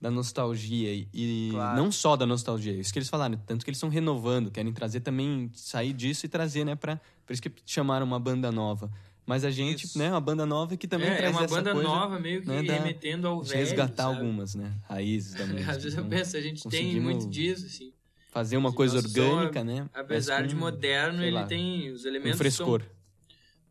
da 0.00 0.10
nostalgia. 0.10 1.06
E, 1.12 1.48
Claro. 1.50 1.76
não 1.76 1.90
só 1.92 2.16
da 2.16 2.24
nostalgia, 2.24 2.72
isso 2.72 2.92
que 2.92 2.98
eles 3.00 3.08
falaram. 3.08 3.36
Tanto 3.44 3.64
que 3.64 3.70
eles 3.70 3.76
estão 3.78 3.88
renovando, 3.90 4.50
querem 4.50 4.72
trazer 4.72 5.00
também, 5.00 5.50
sair 5.54 5.92
disso 5.92 6.24
e 6.24 6.28
trazer, 6.28 6.64
né? 6.64 6.76
Pra, 6.76 7.00
por 7.26 7.32
isso 7.32 7.42
que 7.42 7.50
chamaram 7.66 8.06
uma 8.06 8.20
banda 8.20 8.50
nova. 8.52 8.90
Mas 9.26 9.44
a 9.44 9.50
gente, 9.50 9.84
Isso. 9.84 9.98
né? 9.98 10.08
Uma 10.08 10.22
banda 10.22 10.46
nova 10.46 10.74
que 10.74 10.88
também 10.88 11.08
é, 11.10 11.16
traz 11.16 11.34
é 11.34 11.36
uma 11.38 11.44
essa 11.44 11.54
banda 11.54 11.72
coisa, 11.74 11.86
nova, 11.86 12.18
meio 12.18 12.40
que 12.40 12.48
né, 12.48 12.62
da- 12.62 12.72
remetendo 12.72 13.28
ao 13.28 13.42
de 13.42 13.50
velho. 13.50 13.60
resgatar 13.60 14.04
sabe? 14.04 14.16
algumas, 14.20 14.54
né? 14.54 14.72
Raízes 14.88 15.34
da 15.34 15.44
música. 15.46 15.70
Às 15.70 15.76
vezes 15.82 15.98
eu 15.98 16.04
Então, 16.06 16.18
penso, 16.18 16.36
a 16.36 16.40
gente 16.40 16.66
tem 16.66 16.98
muito 16.98 17.28
disso, 17.28 17.66
assim. 17.66 17.92
Fazer 18.30 18.56
uma 18.56 18.72
coisa 18.72 18.96
orgânica, 18.96 19.62
né? 19.62 19.86
Apesar 19.92 20.46
de 20.46 20.54
moderno, 20.56 21.22
ele 21.22 21.32
lá, 21.32 21.44
tem 21.44 21.90
os 21.90 22.04
Um 22.04 22.08
elementos 22.08 22.38
frescor. 22.38 22.80
são 22.80 22.88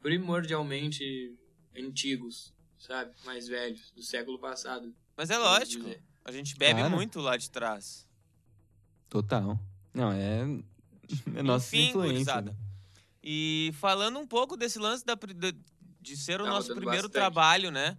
primordialmente 0.01 1.35
antigos, 1.77 2.53
sabe? 2.79 3.11
Mais 3.25 3.47
velhos, 3.47 3.91
do 3.91 4.01
século 4.03 4.39
passado. 4.39 4.93
Mas 5.15 5.29
é 5.29 5.37
lógico. 5.37 5.83
dizer. 5.85 6.03
A 6.23 6.31
gente 6.31 6.55
bebe 6.57 6.79
Claro. 6.81 6.95
muito 6.95 7.19
lá 7.21 7.37
de 7.37 7.49
trás. 7.49 8.05
Total. 9.09 9.59
Não, 9.93 10.11
é. 10.11 10.41
É 11.35 11.41
nossa 11.41 11.75
Enfim, 11.75 11.89
influência. 11.89 12.41
né? 12.41 12.53
E 13.23 13.71
falando 13.79 14.19
um 14.19 14.27
pouco 14.27 14.57
desse 14.57 14.77
lance 14.77 15.05
da, 15.05 15.15
de, 15.15 15.55
de 16.01 16.17
ser 16.17 16.41
o 16.41 16.43
Tá 16.43 16.49
nosso 16.49 16.67
primeiro 16.75 17.07
bastante. 17.07 17.11
trabalho, 17.13 17.71
né? 17.71 17.97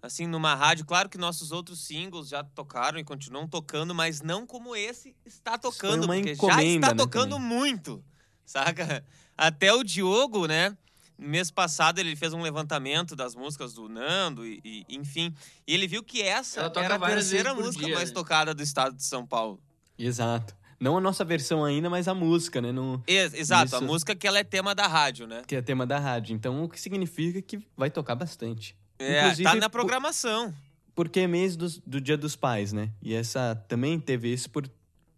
Assim, 0.00 0.26
numa 0.26 0.54
rádio. 0.54 0.86
Claro 0.86 1.08
que 1.08 1.18
nossos 1.18 1.52
outros 1.52 1.80
singles 1.80 2.28
já 2.28 2.42
tocaram 2.42 2.98
e 2.98 3.04
continuam 3.04 3.46
tocando, 3.48 3.94
mas 3.94 4.22
não 4.22 4.46
como 4.46 4.74
esse 4.74 5.14
está 5.24 5.58
tocando, 5.58 6.04
uma 6.04 6.14
porque 6.14 6.34
já 6.34 6.62
está 6.62 6.88
né, 6.88 6.94
tocando 6.94 7.36
também. 7.36 7.48
muito, 7.48 8.04
saca? 8.44 9.04
Até 9.36 9.72
o 9.72 9.82
Diogo, 9.82 10.46
né? 10.46 10.76
No 11.18 11.28
mês 11.28 11.50
passado 11.50 11.98
ele 11.98 12.14
fez 12.14 12.32
um 12.34 12.42
levantamento 12.42 13.16
das 13.16 13.34
músicas 13.34 13.72
do 13.74 13.88
Nando 13.88 14.46
e, 14.46 14.60
e- 14.64 14.84
enfim. 14.90 15.34
E 15.66 15.72
ele 15.74 15.86
viu 15.86 16.02
que 16.02 16.20
essa 16.22 16.60
era 16.76 16.94
a 16.96 16.98
terceira 16.98 17.54
música 17.54 17.86
dia, 17.86 17.94
mais 17.94 18.10
né? 18.10 18.14
tocada 18.14 18.54
do 18.54 18.62
estado 18.62 18.94
de 18.96 19.02
São 19.04 19.26
Paulo. 19.26 19.58
Exato. 19.98 20.54
Não 20.78 20.98
a 20.98 21.00
nossa 21.00 21.24
versão 21.24 21.64
ainda, 21.64 21.88
mas 21.88 22.06
a 22.06 22.12
música, 22.14 22.60
né? 22.60 22.70
No, 22.70 23.02
Ex- 23.06 23.32
Exato, 23.32 23.76
a 23.76 23.78
Isso. 23.78 23.86
música 23.86 24.14
que 24.14 24.26
ela 24.26 24.38
é 24.38 24.44
tema 24.44 24.74
da 24.74 24.86
rádio, 24.86 25.26
né? 25.26 25.42
que 25.46 25.56
é 25.56 25.62
tema 25.62 25.86
da 25.86 25.98
rádio. 25.98 26.34
Então, 26.34 26.62
o 26.64 26.68
que 26.68 26.78
significa 26.78 27.40
que 27.40 27.58
vai 27.74 27.90
tocar 27.90 28.14
bastante. 28.14 28.76
É, 28.98 29.20
Inclusive, 29.22 29.44
tá 29.44 29.54
na 29.56 29.70
programação. 29.70 30.54
Porque 30.94 31.20
é 31.20 31.26
mês 31.26 31.56
dos- 31.56 31.78
do, 31.78 31.98
Dia 31.98 32.18
dos 32.18 32.36
Pais, 32.36 32.74
né? 32.74 32.90
E 33.02 33.14
essa 33.14 33.54
também 33.68 33.98
teve 33.98 34.30
isso 34.30 34.50
por 34.50 34.68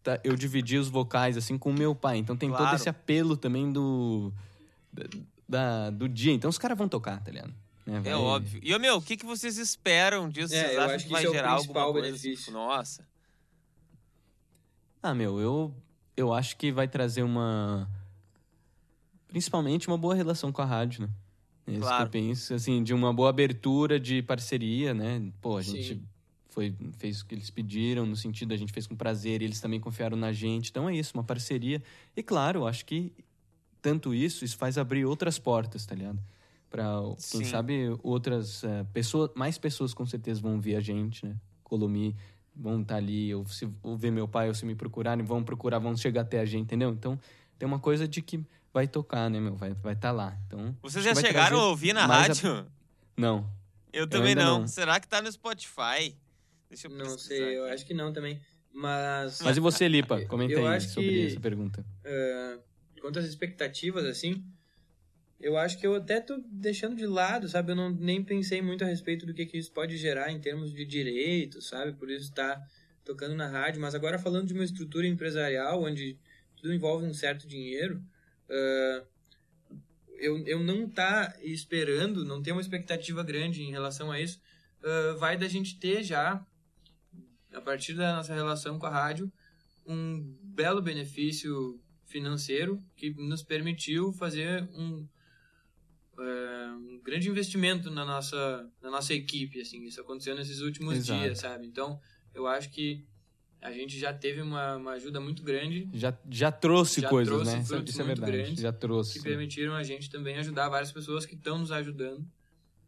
tá- 0.03 0.21
eu 0.23 0.37
dividi 0.37 0.77
os 0.79 0.89
vocais 0.89 1.37
assim 1.37 1.59
com 1.59 1.71
o 1.71 1.75
meu 1.75 1.93
pai. 1.93 2.19
Então 2.19 2.37
tem 2.37 2.49
todo 2.51 2.59
Claro. 2.59 2.77
esse 2.77 2.89
apelo 2.89 3.37
também 3.37 3.73
do 3.73 4.33
da, 5.49 5.91
do 5.91 6.09
dia. 6.09 6.33
Então 6.33 6.51
os 6.51 6.59
caras 6.59 6.77
vão 6.77 6.89
tocar, 6.89 7.23
tá 7.23 7.31
ligado? 7.31 7.55
Né, 7.87 7.97
É 7.97 8.01
vai- 8.01 8.13
óbvio. 8.15 8.61
E, 8.63 8.75
ô, 8.75 8.79
meu, 8.79 8.97
o 8.97 9.03
que, 9.03 9.17
que 9.17 9.25
vocês 9.25 9.57
esperam 9.59 10.29
disso? 10.29 10.55
É, 10.55 10.61
vocês 10.65 10.73
eu 10.75 10.81
acham 10.83 10.95
acho 10.95 11.05
que 11.05 11.09
que 11.09 11.13
vai 11.15 11.23
isso 11.23 11.33
é 11.33 11.37
gerar 11.37 11.55
principal 11.57 11.83
alguma 11.87 12.01
coisa? 12.03 12.07
benefício. 12.19 12.45
Tipo, 12.47 12.57
nossa. 12.59 13.09
Ah, 15.03 15.15
meu, 15.15 15.41
eu 15.41 15.75
eu 16.17 16.33
acho 16.35 16.57
que 16.57 16.73
vai 16.73 16.89
trazer 16.89 17.23
uma 17.23 17.89
principalmente 19.29 19.87
uma 19.89 19.97
boa 19.99 20.15
relação 20.15 20.51
com 20.51 20.61
a 20.63 20.65
rádio, 20.65 21.03
né? 21.03 21.09
É 21.67 21.73
isso 21.73 21.81
Claro. 21.83 21.97
que 22.11 22.17
eu 22.19 22.23
penso, 22.23 22.55
assim, 22.55 22.83
de 22.83 22.95
uma 22.95 23.13
boa 23.13 23.29
abertura 23.31 24.01
de 24.01 24.23
parceria, 24.23 24.95
né? 24.95 25.31
Pô, 25.41 25.57
a 25.59 25.63
gente 25.63 25.95
Sim. 25.95 26.03
foi 26.49 26.75
fez 26.97 27.21
o 27.21 27.27
que 27.27 27.35
eles 27.35 27.51
pediram, 27.51 28.07
no 28.07 28.17
sentido 28.17 28.53
a 28.55 28.57
gente 28.57 28.73
fez 28.73 28.87
com 28.87 28.97
prazer, 28.97 29.43
e 29.43 29.45
eles 29.45 29.61
também 29.61 29.79
confiaram 29.79 30.17
na 30.17 30.33
gente. 30.33 30.71
Então 30.71 30.89
é 30.89 30.97
isso, 30.97 31.13
uma 31.15 31.23
parceria. 31.25 31.83
E 32.17 32.23
claro, 32.23 32.61
eu 32.61 32.67
acho 32.67 32.85
que 32.87 33.13
tanto 33.81 34.15
isso, 34.15 34.45
isso 34.45 34.57
faz 34.57 34.77
abrir 34.79 35.05
outras 35.05 35.39
portas, 35.39 35.85
tá 35.87 35.95
ligado? 35.95 36.19
Pra, 36.71 36.85
quem 37.31 37.45
Sim. 37.45 37.45
sabe, 37.45 37.97
outras 38.03 38.63
eh, 38.63 38.85
pessoas, 38.93 39.31
mais 39.35 39.57
pessoas 39.57 39.95
com 39.95 40.05
certeza 40.05 40.41
vão 40.41 40.61
ver 40.61 40.77
a 40.77 40.81
gente, 40.81 41.25
né? 41.25 41.35
Colomi 41.65 42.15
vão 42.55 42.83
estar 42.83 42.97
ali, 42.97 43.35
ou 43.35 43.47
se 43.47 43.69
ou 43.83 43.97
ver 43.97 44.11
meu 44.11 44.29
pai, 44.29 44.49
ou 44.49 44.55
se 44.55 44.67
me 44.67 44.75
procurarem, 44.75 45.25
vão 45.25 45.43
procurar, 45.43 45.79
vão 45.79 45.97
chegar 45.97 46.23
até 46.23 46.41
a 46.41 46.45
gente, 46.45 46.63
entendeu? 46.65 46.91
Então, 46.91 47.19
tem 47.59 47.67
uma 47.67 47.79
coisa 47.79 48.07
de 48.07 48.21
que 48.21 48.45
vai 48.73 48.87
tocar, 48.87 49.31
né, 49.31 49.41
meu? 49.41 49.55
Vai 49.57 49.71
estar 49.71 49.83
vai 49.83 49.97
tá 49.97 50.13
lá. 50.13 50.37
Então, 50.47 50.77
Vocês 50.83 51.05
já 51.05 51.15
chegaram 51.15 51.59
a 51.59 51.69
ouvir 51.69 51.93
na 51.95 52.07
mais 52.07 52.45
a- 52.45 52.49
rádio? 52.51 52.71
Não. 53.17 53.49
Eu 53.93 54.07
também 54.07 54.31
ainda 54.31 54.45
não. 54.45 54.61
não. 54.61 54.69
Será 54.69 55.01
que 55.01 55.09
tá 55.09 55.23
no 55.23 55.33
Spotify? 55.33 56.15
Deixa 56.69 56.87
eu 56.87 56.91
Não 56.91 57.17
sei, 57.19 57.57
eu 57.59 57.65
acho 57.67 57.87
que 57.87 57.95
não 57.95 58.13
também. 58.13 58.39
Mas, 58.73 59.41
Mas 59.43 59.57
e 59.57 59.61
você, 59.61 59.89
Lipa? 59.89 60.21
Comenta 60.27 60.53
Eu 60.53 60.67
aí 60.67 60.77
acho 60.77 60.91
sobre 60.91 61.11
que- 61.11 61.27
essa 61.29 61.41
pergunta. 61.41 61.85
eh, 62.05 62.59
quanto 63.01 63.19
às 63.19 63.25
expectativas, 63.25 64.05
assim, 64.05 64.45
eu 65.41 65.57
acho 65.57 65.79
que 65.79 65.87
eu 65.87 65.95
até 65.95 66.21
tô 66.21 66.43
deixando 66.51 66.97
de 66.97 67.07
lado, 67.07 67.49
sabe? 67.49 67.73
Eu 67.73 67.77
não, 67.77 67.91
nem 67.91 68.23
pensei 68.23 68.61
muito 68.61 68.83
a 68.85 68.87
respeito 68.87 69.25
do 69.25 69.33
que, 69.33 69.47
que 69.47 69.57
isso 69.57 69.73
pode 69.73 69.97
gerar 69.97 70.33
em 70.33 70.41
termos 70.41 70.73
de 70.73 70.85
direitos, 70.85 71.69
sabe? 71.69 71.93
Por 71.93 72.11
isso 72.11 72.33
tá 72.33 72.61
tocando 73.05 73.37
na 73.37 73.47
rádio. 73.47 73.81
Mas 73.81 73.95
agora 73.95 74.19
falando 74.19 74.47
de 74.47 74.55
uma 74.55 74.65
estrutura 74.65 75.07
empresarial 75.07 75.83
onde 75.83 76.19
tudo 76.57 76.75
envolve 76.75 77.07
um 77.07 77.15
certo 77.15 77.47
dinheiro, 77.47 78.03
eh, 78.49 79.05
eu, 80.19 80.45
eu 80.47 80.61
não 80.61 80.89
tá 80.89 81.37
esperando, 81.41 82.25
não 82.25 82.43
ter 82.43 82.51
uma 82.51 82.61
expectativa 82.61 83.23
grande 83.23 83.63
em 83.63 83.71
relação 83.71 84.11
a 84.11 84.21
isso, 84.21 84.41
eh, 84.83 85.13
vai 85.19 85.37
da 85.37 85.47
gente 85.47 85.79
ter 85.79 86.03
já, 86.03 86.45
a 87.53 87.61
partir 87.61 87.95
da 87.95 88.17
nossa 88.17 88.35
relação 88.35 88.77
com 88.77 88.87
a 88.87 88.91
rádio, 88.91 89.31
um 89.87 90.37
belo 90.43 90.83
benefício 90.83 91.81
financeiro 92.09 92.83
que 92.97 93.11
nos 93.15 93.43
permitiu 93.43 94.13
fazer 94.13 94.63
um, 94.75 95.07
é, 96.19 96.73
um 96.73 97.01
grande 97.05 97.29
investimento 97.29 97.91
na 97.91 98.05
nossa, 98.05 98.69
na 98.83 98.91
nossa 98.91 99.15
equipe, 99.15 99.61
assim, 99.61 99.85
isso 99.85 100.01
aconteceu 100.01 100.35
nesses 100.35 100.61
últimos 100.61 100.97
Exato. 100.97 101.21
dias, 101.21 101.39
sabe? 101.39 101.67
Então, 101.67 102.01
eu 102.35 102.47
acho 102.47 102.71
que 102.71 103.07
a 103.61 103.71
gente 103.73 103.99
já 103.99 104.13
teve 104.15 104.41
uma, 104.41 104.77
uma 104.77 104.93
ajuda 104.93 105.21
muito 105.21 105.43
grande 105.43 105.89
Já, 105.93 106.17
já 106.31 106.51
trouxe 106.51 107.01
Já 107.01 107.09
coisas, 107.09 107.33
trouxe 107.35 107.53
né? 107.53 107.59
Isso, 107.59 107.69
frutos 107.69 107.93
isso 107.93 108.01
é 108.03 108.05
muito 108.05 108.21
verdade. 108.21 108.43
grandes 108.43 108.63
Já 108.63 108.73
trouxe. 108.73 109.19
que 109.19 109.25
permitiram 109.25 109.75
a 109.75 109.83
gente 109.83 110.09
também 110.11 110.37
ajudar 110.39 110.69
várias 110.69 110.93
pessoas 110.93 111.27
que 111.27 111.35
estão 111.35 111.59
nos 111.59 111.71
ajudando 111.73 112.27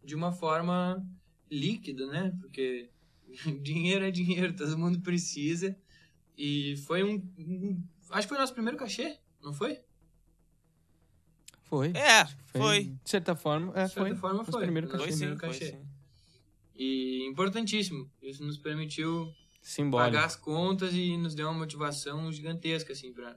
de 0.03 0.15
uma 0.15 0.33
forma 0.33 1.05
líquida, 1.51 2.07
né? 2.07 2.33
Porque 2.41 2.89
dinheiro 3.63 4.05
é 4.05 4.11
dinheiro, 4.11 4.55
todo 4.55 4.79
mundo 4.79 5.01
precisa. 5.01 5.77
E 6.39 6.77
foi 6.87 7.03
um, 7.03 7.17
um- 7.37 7.83
Acho 8.11 8.23
que 8.23 8.29
foi 8.29 8.37
o 8.37 8.41
nosso 8.41 8.53
primeiro 8.55 8.77
cachê, 8.77 9.19
não 9.43 9.53
foi? 9.53 9.79
Foi. 11.63 11.93
É, 11.95 12.27
foi. 12.47 12.85
De 13.05 13.11
certa 13.11 13.37
forma, 13.37 13.73
é, 13.77 13.85
De 13.85 13.93
certa 13.93 14.09
foi. 14.11 14.17
forma, 14.17 14.39
Nosso 14.39 14.51
foi. 14.51 14.63
primeiro 14.63 14.89
Nosso 14.89 14.99
Foi 14.99 15.07
cachê. 15.07 15.17
sim, 15.19 15.27
primeiro 15.37 15.41
foi 15.41 15.49
cachê. 15.51 15.71
sim. 15.73 15.87
E 16.75 17.27
importantíssimo. 17.29 18.11
Isso 18.23 18.43
nos 18.45 18.59
permitiu 18.59 19.33
Simbólico. 19.63 20.13
pagar 20.13 20.27
as 20.27 20.35
contas 20.35 20.93
e 20.95 21.17
nos 21.17 21.35
deu 21.35 21.47
uma 21.49 21.59
motivação 21.59 22.33
gigantesca, 22.33 22.93
assim, 22.93 23.13
pra, 23.13 23.37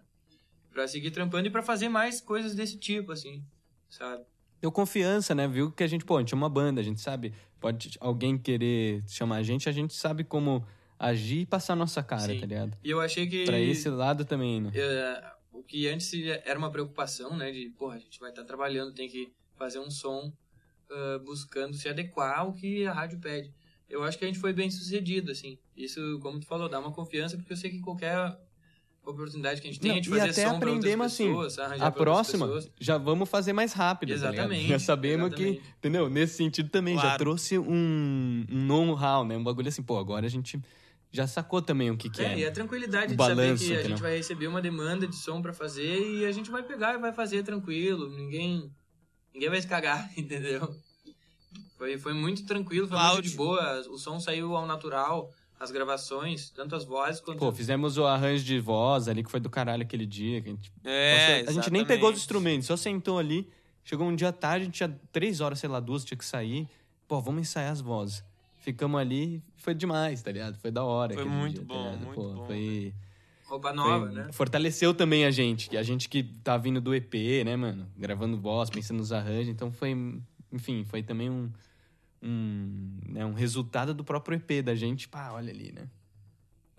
pra 0.72 0.88
seguir 0.88 1.12
trampando 1.12 1.48
e 1.48 1.52
pra 1.52 1.62
fazer 1.62 1.90
mais 1.90 2.20
coisas 2.22 2.56
desse 2.56 2.78
tipo, 2.78 3.12
assim, 3.12 3.46
sabe? 3.90 4.24
Deu 4.62 4.72
confiança, 4.72 5.36
né? 5.36 5.48
Viu 5.48 5.72
que 5.72 5.84
a 5.84 5.88
gente, 5.88 6.06
pô, 6.06 6.18
a 6.18 6.22
gente 6.22 6.34
é 6.34 6.38
uma 6.38 6.50
banda, 6.50 6.80
a 6.80 6.84
gente 6.84 7.02
sabe. 7.02 7.34
Pode 7.60 7.98
alguém 8.00 8.38
querer 8.38 9.04
chamar 9.08 9.38
a 9.38 9.44
gente, 9.44 9.68
a 9.70 9.72
gente 9.74 9.94
sabe 9.94 10.24
como 10.24 10.66
agir 11.00 11.40
e 11.42 11.46
passar 11.46 11.74
a 11.74 11.76
nossa 11.76 12.02
cara, 12.04 12.22
Sim. 12.34 12.40
tá 12.40 12.46
ligado? 12.46 12.78
E 12.84 12.90
eu 12.90 13.00
achei 13.02 13.28
que. 13.28 13.46
Pra 13.46 13.60
esse 13.60 13.90
lado 13.90 14.26
também, 14.26 14.62
né? 14.62 14.72
é, 14.74 15.24
o 15.52 15.64
que 15.64 15.88
antes 15.88 16.12
era 16.46 16.58
uma 16.58 16.72
preocupação, 16.72 17.36
né? 17.36 17.52
De, 17.52 17.70
porra, 17.78 17.96
a 17.96 18.00
gente 18.00 18.20
vai 18.20 18.30
estar 18.30 18.44
trabalhando, 18.44 18.94
tem 18.94 19.08
que 19.08 19.32
fazer 19.56 19.80
um 19.80 19.90
som 19.92 20.32
ah, 20.94 21.20
buscando 21.24 21.76
se 21.76 21.90
adequar 21.90 22.40
ao 22.40 22.54
que 22.54 22.86
a 22.86 22.94
rádio 22.94 23.20
pede. 23.20 23.52
Eu 23.90 24.04
acho 24.04 24.18
que 24.18 24.26
a 24.26 24.28
gente 24.28 24.40
foi 24.40 24.54
bem 24.54 24.70
sucedido, 24.70 25.32
assim. 25.32 25.58
Isso, 25.76 26.20
como 26.22 26.40
tu 26.40 26.46
falou, 26.46 26.70
dá 26.70 26.80
uma 26.80 26.92
confiança, 26.92 27.36
porque 27.38 27.54
eu 27.54 27.58
sei 27.58 27.70
que 27.70 27.80
qualquer 27.80 28.38
oportunidade 29.06 29.62
que 29.62 29.68
a 29.68 29.72
gente 29.72 29.82
tem 29.82 29.92
Não, 29.92 30.00
de 30.00 30.08
e 30.10 30.12
fazer 30.12 30.30
até 30.30 30.50
som 30.50 30.56
aprendemos 30.56 31.06
assim, 31.08 31.28
pessoas, 31.28 31.60
A 31.60 31.92
próxima, 31.92 32.64
já 32.80 32.98
vamos 32.98 33.28
fazer 33.30 33.52
mais 33.54 33.74
rápido, 33.74 34.10
tá? 34.10 34.16
Exatamente, 34.16 34.68
Já 34.68 34.80
sabemos 34.80 35.28
exatamente. 35.28 35.60
que, 35.60 35.68
entendeu? 35.78 36.10
Nesse 36.10 36.38
sentido 36.38 36.70
também, 36.70 36.96
já 36.96 37.02
Claro. 37.02 37.18
trouxe 37.18 37.60
um, 37.60 38.46
um 38.50 38.66
know-how, 38.66 39.26
né? 39.26 39.36
Um 39.36 39.44
bagulho 39.44 39.68
assim, 39.68 39.84
pô, 39.84 39.98
agora 39.98 40.26
a 40.26 40.30
gente 40.30 40.60
já 41.14 41.28
sacou 41.28 41.62
também 41.62 41.92
o 41.92 41.96
que 41.96 42.10
que 42.10 42.22
É, 42.22 42.34
é. 42.34 42.40
e 42.40 42.46
a 42.46 42.52
tranquilidade 42.52 43.06
O 43.06 43.10
de 43.10 43.16
balanço, 43.16 43.64
saber 43.64 43.80
que 43.80 43.86
a 43.86 43.90
gente 43.90 44.02
vai 44.02 44.18
receber 44.18 44.48
uma 44.48 44.62
demanda 44.62 45.08
de 45.08 45.16
som 45.16 45.42
pra 45.42 45.54
fazer 45.54 46.00
e 46.00 46.26
a 46.26 46.32
gente 46.32 46.50
vai 46.50 46.64
pegar 46.64 46.96
e 46.96 46.98
vai 46.98 47.14
fazer 47.14 47.44
tranquilo. 47.44 48.10
Ninguém 48.10 48.72
ninguém 49.32 49.50
vai 49.50 49.62
se 49.62 49.68
cagar, 49.68 50.10
entendeu? 50.18 50.76
Foi, 51.78 51.98
foi 52.00 52.14
muito 52.14 52.46
tranquilo, 52.46 52.88
foi 52.88 52.98
Cláudio. 52.98 53.16
muito 53.16 53.30
de 53.30 53.38
boa. 53.38 53.80
O 53.92 53.98
som 53.98 54.20
saiu 54.20 54.56
ao 54.56 54.66
natural, 54.66 55.30
as 55.60 55.70
gravações, 55.70 56.50
tanto 56.50 56.76
as 56.76 56.84
vozes 56.84 57.22
quanto... 57.22 57.40
Pô, 57.40 57.52
fizemos 57.52 57.98
o 57.98 58.06
arranjo 58.06 58.44
de 58.44 58.60
voz 58.60 59.08
ali, 59.08 59.24
que 59.24 59.30
foi 59.30 59.40
do 59.40 59.50
caralho 59.50 59.84
aquele 59.84 60.06
dia. 60.06 60.42
Que 60.42 60.50
a 60.50 60.52
gente, 60.52 60.72
É, 60.84 61.46
a 61.48 61.52
gente 61.52 61.70
nem 61.70 61.86
pegou 61.86 62.10
os 62.10 62.18
instrumentos, 62.18 62.68
só 62.68 62.76
sentou 62.76 63.20
ali. 63.20 63.50
Chegou 63.84 64.08
um 64.08 64.16
dia 64.16 64.32
tarde, 64.32 64.64
a 64.64 64.66
gente 64.66 64.76
tinha 64.76 65.00
três 65.12 65.42
horas, 65.42 65.60
sei 65.60 65.70
lá, 65.70 65.80
duas, 65.80 66.06
tinha 66.06 66.18
que 66.18 66.26
sair. 66.26 66.68
Pô, 67.08 67.20
vamos 67.20 67.42
ensaiar 67.42 67.72
as 67.72 67.82
vozes. 67.82 68.24
Ficamos 68.64 69.00
ali, 69.00 69.44
foi 69.58 69.74
demais, 69.76 70.22
tá 70.22 70.32
ligado? 70.32 70.58
Foi 70.58 70.72
da 70.72 70.84
hora. 70.84 71.14
Foi 71.14 71.26
muito 71.26 71.56
dia, 71.56 71.66
tá 71.66 71.74
bom, 71.74 71.84
ligado? 71.84 72.06
muito 72.06 72.16
Pô, 72.16 72.34
bom, 72.34 72.46
Foi, 72.46 72.94
Roupa 73.46 73.74
nova, 73.74 74.06
foi- 74.08 74.16
né? 74.16 74.32
Fortaleceu 74.32 74.94
também 74.94 75.26
a 75.26 75.32
gente, 75.32 75.70
que 75.70 75.78
a 75.78 75.84
gente 75.84 76.08
que 76.10 76.24
tá 76.24 76.58
vindo 76.58 76.80
do 76.82 76.96
EP, 76.96 77.44
né, 77.46 77.56
mano? 77.58 77.88
Gravando 77.98 78.38
voz, 78.40 78.70
pensando 78.70 78.98
nos 78.98 79.12
arranjos, 79.12 79.50
então 79.50 79.72
foi, 79.72 79.92
enfim, 80.52 80.84
foi 80.86 81.04
também 81.04 81.30
um, 81.30 81.52
um, 82.22 82.98
né, 83.10 83.26
um 83.26 83.34
resultado 83.34 83.94
do 83.94 84.04
próprio 84.04 84.38
EP 84.38 84.64
da 84.64 84.74
gente, 84.74 85.08
pá, 85.10 85.32
olha 85.34 85.52
ali, 85.52 85.72
né? 85.74 85.88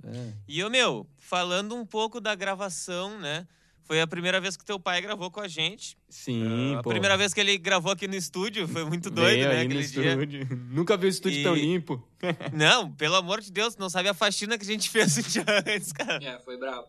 É. 0.04 0.32
E 0.48 0.58
eu, 0.58 0.70
meu, 0.70 1.06
falando 1.18 1.74
um 1.74 1.84
pouco 1.86 2.20
da 2.20 2.34
gravação, 2.34 3.18
né? 3.20 3.46
Foi 3.84 4.00
a 4.00 4.06
primeira 4.06 4.40
vez 4.40 4.56
que 4.56 4.64
teu 4.64 4.80
pai 4.80 5.00
gravou 5.02 5.30
com 5.30 5.40
a 5.40 5.46
gente. 5.48 5.96
Sim, 6.08 6.74
a 6.76 6.82
pô. 6.82 6.88
primeira 6.88 7.16
vez 7.18 7.34
que 7.34 7.40
ele 7.40 7.58
gravou 7.58 7.92
aqui 7.92 8.08
no 8.08 8.14
estúdio, 8.14 8.66
foi 8.66 8.82
muito 8.84 9.10
doido, 9.10 9.36
Veio 9.36 9.48
né? 9.48 9.60
Aquele 9.60 9.86
dia. 9.86 10.08
estúdio. 10.12 10.48
Nunca 10.70 10.96
vi 10.96 11.06
o 11.06 11.08
estúdio 11.10 11.40
E- 11.40 11.42
tão 11.42 11.54
limpo. 11.54 12.02
Não, 12.52 12.90
pelo 12.92 13.14
amor 13.16 13.42
de 13.42 13.52
Deus, 13.52 13.74
tu 13.74 13.80
não 13.80 13.90
sabe 13.90 14.08
a 14.08 14.14
faxina 14.14 14.56
que 14.56 14.64
a 14.64 14.66
gente 14.66 14.88
fez 14.88 15.16
um 15.18 15.22
dia 15.22 15.44
antes, 15.66 15.92
cara. 15.92 16.24
É, 16.24 16.38
foi 16.40 16.56
bravo. 16.56 16.86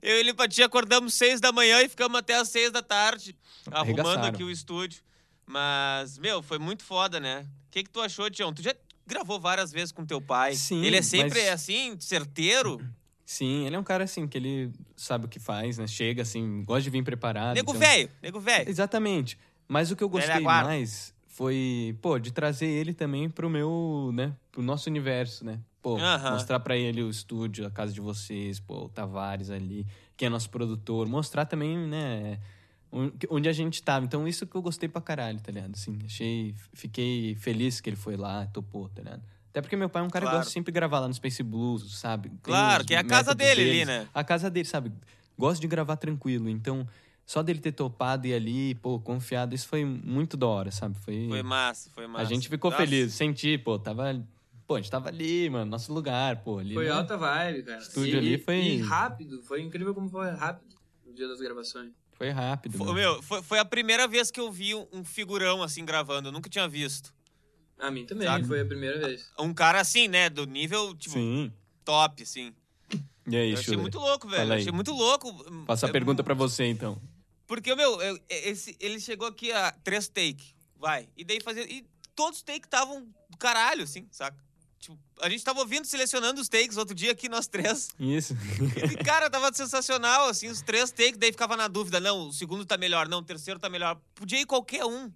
Eu 0.00 0.16
e 0.16 0.20
ele 0.20 0.32
Patia 0.34 0.64
acordamos 0.66 1.12
seis 1.14 1.40
da 1.40 1.52
manhã 1.52 1.80
e 1.82 1.88
ficamos 1.88 2.18
até 2.18 2.36
às 2.36 2.48
seis 2.48 2.72
da 2.72 2.82
tarde 2.82 3.36
arrumando 3.70 4.24
aqui 4.24 4.42
o 4.42 4.50
estúdio. 4.50 5.02
Mas, 5.46 6.18
meu, 6.18 6.42
foi 6.42 6.58
muito 6.58 6.82
foda, 6.82 7.20
né? 7.20 7.46
O 7.68 7.70
que, 7.70 7.82
que 7.84 7.90
tu 7.90 8.00
achou, 8.00 8.30
Tião? 8.30 8.52
Tu 8.52 8.62
já 8.62 8.74
gravou 9.06 9.38
várias 9.38 9.70
vezes 9.70 9.92
com 9.92 10.04
teu 10.06 10.20
pai. 10.20 10.54
Sim, 10.54 10.82
Ele 10.84 10.96
é 10.96 11.02
sempre 11.02 11.38
mas- 11.40 11.48
assim, 11.50 11.96
certeiro. 12.00 12.80
Sim, 13.32 13.64
ele 13.64 13.74
é 13.74 13.78
um 13.78 13.82
cara 13.82 14.04
assim 14.04 14.26
que 14.28 14.36
ele 14.36 14.70
sabe 14.94 15.24
o 15.24 15.28
que 15.28 15.38
faz, 15.38 15.78
né? 15.78 15.86
Chega 15.86 16.20
assim, 16.20 16.62
gosta 16.64 16.82
de 16.82 16.90
vir 16.90 17.02
preparado. 17.02 17.54
Nego 17.54 17.70
então- 17.70 17.80
velho, 17.80 18.10
nego 18.22 18.38
velho. 18.38 18.68
Exatamente. 18.68 19.38
Mas 19.66 19.90
o 19.90 19.96
que 19.96 20.04
eu 20.04 20.08
gostei 20.08 20.40
mais 20.40 21.14
foi, 21.28 21.96
pô, 22.02 22.18
de 22.18 22.30
trazer 22.30 22.66
ele 22.66 22.92
também 22.92 23.30
pro 23.30 23.48
meu, 23.48 24.10
né, 24.12 24.36
pro 24.50 24.62
nosso 24.62 24.90
universo, 24.90 25.46
né? 25.46 25.58
Pô, 25.80 25.96
Aham. 25.96 26.32
mostrar 26.32 26.60
pra 26.60 26.76
ele 26.76 27.02
o 27.02 27.08
estúdio, 27.08 27.66
a 27.66 27.70
casa 27.70 27.90
de 27.90 28.02
vocês, 28.02 28.60
pô, 28.60 28.84
o 28.84 28.88
Tavares 28.90 29.48
ali, 29.48 29.86
que 30.14 30.26
é 30.26 30.28
nosso 30.28 30.50
produtor, 30.50 31.08
mostrar 31.08 31.46
também, 31.46 31.78
né, 31.78 32.38
on- 32.92 33.10
onde 33.30 33.48
a 33.48 33.52
gente 33.52 33.82
tava. 33.82 34.04
Então 34.04 34.28
isso 34.28 34.46
que 34.46 34.54
eu 34.54 34.60
gostei 34.60 34.90
pra 34.90 35.00
caralho, 35.00 35.40
tá 35.40 35.50
ligado? 35.50 35.72
Assim, 35.74 35.98
achei, 36.04 36.54
fiquei 36.74 37.34
feliz 37.36 37.80
que 37.80 37.88
ele 37.88 37.96
foi 37.96 38.14
lá, 38.18 38.44
topou, 38.52 38.90
tá 38.90 39.00
ligado? 39.00 39.22
Até 39.52 39.60
porque 39.60 39.76
meu 39.76 39.88
pai 39.90 40.00
é 40.02 40.04
um 40.06 40.08
cara 40.08 40.24
que 40.24 40.30
Claro. 40.30 40.38
gosta 40.38 40.50
sempre 40.50 40.72
de 40.72 40.74
gravar 40.74 41.00
lá 41.00 41.08
no 41.08 41.12
Space 41.12 41.42
Blues, 41.42 41.98
sabe? 41.98 42.30
Tem 42.30 42.38
Claro, 42.40 42.86
que 42.86 42.94
é 42.94 42.98
a 42.98 43.04
casa 43.04 43.34
dele 43.34 43.60
ali, 43.60 43.70
deles. 43.70 43.86
né? 43.86 44.08
A 44.14 44.24
casa 44.24 44.48
dele, 44.48 44.66
sabe? 44.66 44.90
Gosta 45.38 45.60
de 45.60 45.66
gravar 45.68 45.96
tranquilo. 45.96 46.48
Então, 46.48 46.88
só 47.26 47.42
dele 47.42 47.58
ter 47.60 47.72
topado 47.72 48.26
e 48.26 48.32
ali, 48.32 48.74
pô, 48.76 48.98
confiado, 48.98 49.54
isso 49.54 49.68
foi 49.68 49.84
muito 49.84 50.38
da 50.38 50.46
hora, 50.46 50.70
sabe? 50.70 50.96
Foi. 51.00 51.26
Foi 51.28 51.42
massa, 51.42 51.90
foi 51.90 52.06
massa. 52.06 52.22
a 52.22 52.24
gente 52.24 52.48
ficou 52.48 52.70
Nossa. 52.70 52.82
feliz, 52.82 53.12
senti, 53.12 53.58
pô, 53.58 53.78
tava. 53.78 54.24
Pô, 54.66 54.76
a 54.76 54.80
gente 54.80 54.90
tava 54.90 55.08
ali, 55.08 55.50
mano, 55.50 55.70
nosso 55.70 55.92
lugar, 55.92 56.36
pô, 56.42 56.58
ali. 56.58 56.72
Foi 56.72 56.86
né? 56.86 56.90
alta 56.90 57.18
vibe, 57.18 57.62
cara. 57.64 57.78
Estúdio 57.78 58.14
e, 58.14 58.18
ali 58.18 58.38
foi- 58.38 58.54
E 58.58 58.76
rápido. 58.80 59.42
Foi 59.42 59.60
incrível 59.60 59.94
como 59.94 60.08
foi 60.08 60.30
rápido 60.30 60.74
o 61.06 61.12
dia 61.12 61.28
das 61.28 61.40
gravações. 61.40 61.92
Foi 62.12 62.30
rápido. 62.30 62.78
Foi, 62.78 62.86
mano. 62.86 62.98
meu, 62.98 63.22
foi, 63.22 63.42
foi 63.42 63.58
a 63.58 63.64
primeira 63.66 64.08
vez 64.08 64.30
que 64.30 64.40
eu 64.40 64.50
vi 64.50 64.74
um, 64.74 64.86
um 64.92 65.04
figurão 65.04 65.62
assim 65.62 65.84
gravando. 65.84 66.28
Eu 66.28 66.32
nunca 66.32 66.48
tinha 66.48 66.66
visto. 66.66 67.12
A 67.82 67.90
mim 67.90 68.06
também, 68.06 68.28
Sabe? 68.28 68.46
foi 68.46 68.60
a 68.60 68.64
primeira 68.64 68.98
vez. 69.06 69.28
Um 69.38 69.52
cara 69.52 69.80
assim, 69.80 70.06
né? 70.06 70.30
Do 70.30 70.46
nível, 70.46 70.94
tipo, 70.94 71.14
Sim. 71.16 71.52
top, 71.84 72.22
assim. 72.22 72.54
E 73.26 73.36
aí, 73.36 73.50
Eu 73.52 73.58
achei 73.58 73.76
muito 73.76 73.98
louco, 73.98 74.28
velho. 74.28 74.52
Achei 74.52 74.70
muito 74.72 74.92
louco. 74.92 75.32
Faço 75.66 75.84
a 75.86 75.88
Eu- 75.88 75.92
pergunta 75.92 76.22
pra 76.22 76.34
você, 76.34 76.64
então. 76.66 77.00
Porque, 77.46 77.74
meu, 77.74 78.00
eu- 78.00 78.18
esse, 78.28 78.76
ele 78.80 79.00
chegou 79.00 79.26
aqui 79.26 79.50
a 79.52 79.72
três 79.84 80.08
take, 80.08 80.54
vai. 80.78 81.08
E 81.16 81.24
daí 81.24 81.40
fazia. 81.40 81.64
E 81.70 81.84
todos 82.14 82.38
os 82.38 82.42
takes 82.44 82.66
estavam 82.66 83.06
do 83.28 83.36
caralho, 83.36 83.82
assim, 83.84 84.06
saca? 84.12 84.36
Tipo, 84.78 84.98
a 85.20 85.28
gente 85.28 85.44
tava 85.44 85.60
ouvindo, 85.60 85.84
selecionando 85.84 86.40
os 86.40 86.48
takes 86.48 86.76
outro 86.76 86.94
dia 86.94 87.12
aqui, 87.12 87.28
nós 87.28 87.46
três. 87.46 87.90
Isso. 88.00 88.34
E, 88.92 88.96
cara, 89.04 89.28
tava 89.30 89.52
sensacional, 89.52 90.28
assim, 90.28 90.48
os 90.48 90.60
três 90.62 90.90
takes, 90.90 91.16
daí 91.18 91.30
ficava 91.30 91.56
na 91.56 91.68
dúvida, 91.68 92.00
não, 92.00 92.28
o 92.28 92.32
segundo 92.32 92.64
tá 92.64 92.76
melhor, 92.76 93.08
não, 93.08 93.18
o 93.18 93.22
terceiro 93.24 93.60
tá 93.60 93.68
melhor. 93.68 94.00
Podia 94.14 94.40
ir 94.40 94.46
qualquer 94.46 94.84
um. 94.84 95.12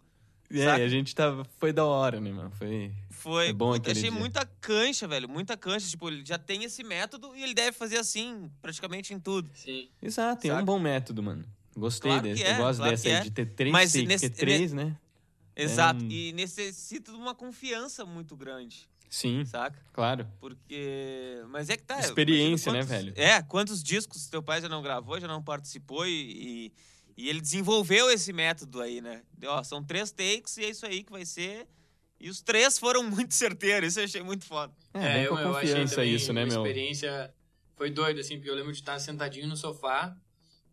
E 0.51 0.59
Saca? 0.59 0.77
aí, 0.77 0.83
a 0.85 0.89
gente 0.89 1.15
tava. 1.15 1.45
Foi 1.59 1.73
da 1.73 1.85
hora, 1.85 2.21
né, 2.21 2.31
mano? 2.33 2.51
Foi. 2.53 2.93
Foi. 3.11 3.49
É 3.49 3.53
bom 3.53 3.67
puta, 3.73 3.79
aquele 3.79 3.99
achei 3.99 4.11
dia. 4.11 4.19
muita 4.21 4.47
cancha, 4.61 5.09
velho. 5.09 5.29
Muita 5.29 5.57
cancha. 5.57 5.89
Tipo, 5.89 6.09
ele 6.09 6.23
já 6.25 6.39
tem 6.39 6.63
esse 6.65 6.85
método 6.85 7.35
e 7.35 7.43
ele 7.43 7.55
deve 7.55 7.73
fazer 7.73 7.97
assim, 7.99 8.51
praticamente 8.63 9.13
em 9.13 9.19
tudo. 9.19 9.51
Sim. 9.55 9.89
Exato, 10.03 10.47
é 10.47 10.51
Saca? 10.51 10.63
um 10.63 10.65
bom 10.65 10.79
método, 10.79 11.23
mano. 11.23 11.45
Gostei 11.77 12.11
Claro 12.11 12.23
desse. 12.23 12.43
é, 12.43 12.53
eu 12.53 12.57
gosto 12.59 12.79
claro 12.79 12.91
dessa 12.93 13.03
que 13.03 13.09
aí, 13.09 13.15
é. 13.17 13.21
de 13.21 13.31
ter 13.31 13.47
três 13.47 13.73
Mas 13.73 13.93
takes, 13.93 14.09
nesse- 14.09 14.31
porque 14.31 14.41
três, 14.47 14.73
né? 14.73 14.97
Exato. 15.55 16.05
um- 16.05 16.09
E 16.11 16.33
necessita 16.33 17.11
de 17.11 17.17
uma 17.19 17.35
confiança 17.35 18.05
muito 18.05 18.37
grande, 18.37 18.89
Sim, 19.11 19.45
saca? 19.45 19.79
claro. 19.93 20.27
Porque. 20.39 21.43
Mas 21.51 21.69
é 21.71 21.77
que 21.77 21.83
tá. 21.83 21.99
Experiência, 22.01 22.71
né, 22.73 22.79
quantos- 22.81 22.91
velho? 22.97 23.13
É, 23.17 23.43
quantos 23.43 23.83
discos 23.83 24.27
teu 24.29 24.43
pai 24.43 24.61
já 24.61 24.69
não 24.69 24.83
gravou, 24.83 25.19
já 25.21 25.27
não 25.27 25.43
participou 25.43 26.07
e. 26.07 26.11
e- 26.13 26.73
e 27.17 27.29
ele 27.29 27.41
desenvolveu 27.41 28.11
esse 28.11 28.33
método 28.33 28.81
aí, 28.81 29.01
né? 29.01 29.23
Ó, 29.45 29.63
são 29.63 29.83
três 29.83 30.11
takes 30.11 30.57
e 30.59 30.65
é 30.65 30.71
isso 30.71 30.85
aí 30.85 31.03
que 31.03 31.11
vai 31.11 31.25
ser. 31.25 31.67
E 32.21 32.29
os 32.29 32.41
três 32.41 32.79
foram 32.79 33.03
muito 33.09 33.35
certeiros, 33.35 33.91
isso 33.91 34.01
eu 34.01 34.05
achei 34.05 34.23
muito 34.23 34.45
foda. 34.45 34.75
É, 34.93 35.21
vem 35.21 35.29
com 35.29 35.37
a 35.37 35.55
confiança 35.55 36.05
isso, 36.05 36.33
né, 36.33 36.45
uma 36.45 36.53
meu? 36.53 36.63
experiência 36.63 37.33
foi 37.77 37.91
doida, 37.91 38.21
assim, 38.21 38.37
porque 38.37 38.51
eu 38.51 38.55
lembro 38.55 38.73
de 38.73 38.79
estar 38.79 38.99
sentadinho 38.99 39.47
no 39.47 39.57
sofá 39.57 40.17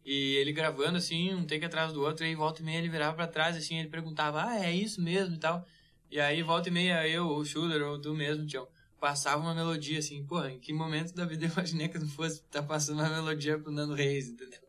e 0.06 0.36
ele 0.36 0.52
gravando, 0.52 0.98
assim, 0.98 1.34
um 1.34 1.46
take 1.46 1.66
atrás 1.66 1.94
do 1.94 2.02
outro, 2.02 2.26
e 2.26 2.30
aí 2.30 2.36
volta 2.36 2.62
e 2.62 2.66
meia 2.66 2.78
ele 2.78 2.90
virava 2.90 3.16
pra 3.16 3.28
trás, 3.28 3.56
assim, 3.56 3.80
ele 3.80 3.90
perguntava, 3.90 4.46
ah, 4.46 4.66
é 4.66 4.72
isso 4.74 5.02
mesmo 5.02 5.36
e 5.36 5.40
tal. 5.40 5.66
E 6.12 6.20
aí 6.20 6.44
volta 6.44 6.70
e 6.70 6.72
meia 6.72 7.08
eu, 7.08 7.28
ou 7.28 7.40
o 7.40 7.46
Schuller, 7.46 7.82
ou 7.84 8.00
tu 8.00 8.14
mesmo, 8.14 8.46
Tião, 8.46 8.68
passava 9.00 9.42
uma 9.42 9.54
melodia, 9.54 10.00
assim, 10.00 10.26
porra, 10.26 10.52
em 10.52 10.60
que 10.60 10.74
momento 10.74 11.14
da 11.14 11.26
vida 11.26 11.46
eu 11.46 11.52
imaginei 11.52 11.88
que 11.88 11.98
eu 11.98 12.02
não 12.02 12.10
fosse 12.10 12.42
estar 12.42 12.64
passando 12.64 13.00
uma 13.00 13.10
melodia 13.10 13.58
pro 13.58 13.72
Nando 13.72 13.94
Reis, 13.94 14.30
entendeu? 14.30 14.60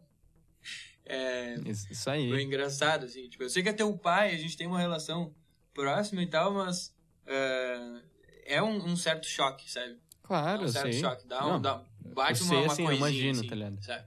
É, 1.06 1.56
Isso 1.66 1.92
isso 1.92 2.04
foi 2.04 2.12
aí. 2.14 2.42
engraçado, 2.42 3.04
assim. 3.04 3.28
Tipo, 3.28 3.42
eu 3.44 3.50
sei 3.50 3.62
que 3.62 3.68
é 3.68 3.72
teu 3.72 3.96
pai, 3.96 4.34
a 4.34 4.38
gente 4.38 4.56
tem 4.56 4.66
uma 4.66 4.78
relação 4.78 5.34
próxima 5.74 6.22
e 6.22 6.26
tal, 6.26 6.52
mas 6.54 6.94
é, 7.26 8.00
é 8.46 8.62
um, 8.62 8.76
um 8.90 8.96
certo 8.96 9.26
choque, 9.26 9.70
sabe? 9.70 9.98
Claro, 10.22 10.62
é 10.62 10.64
um 10.64 10.68
certo 10.68 10.92
sei. 10.92 11.00
choque. 11.00 11.26
Dá 11.26 11.44
um, 11.46 11.50
Não, 11.50 11.60
dá, 11.60 11.84
bate 12.14 12.40
eu 12.40 12.46
uma, 12.46 12.54
sei, 12.54 12.62
uma 12.62 12.72
assim, 12.72 12.82
eu 12.82 12.88
coisinha, 12.88 12.96
imagino, 13.10 13.38
assim, 13.40 13.48
tá 13.48 13.54
ligado? 13.54 13.82
sabe? 13.84 14.04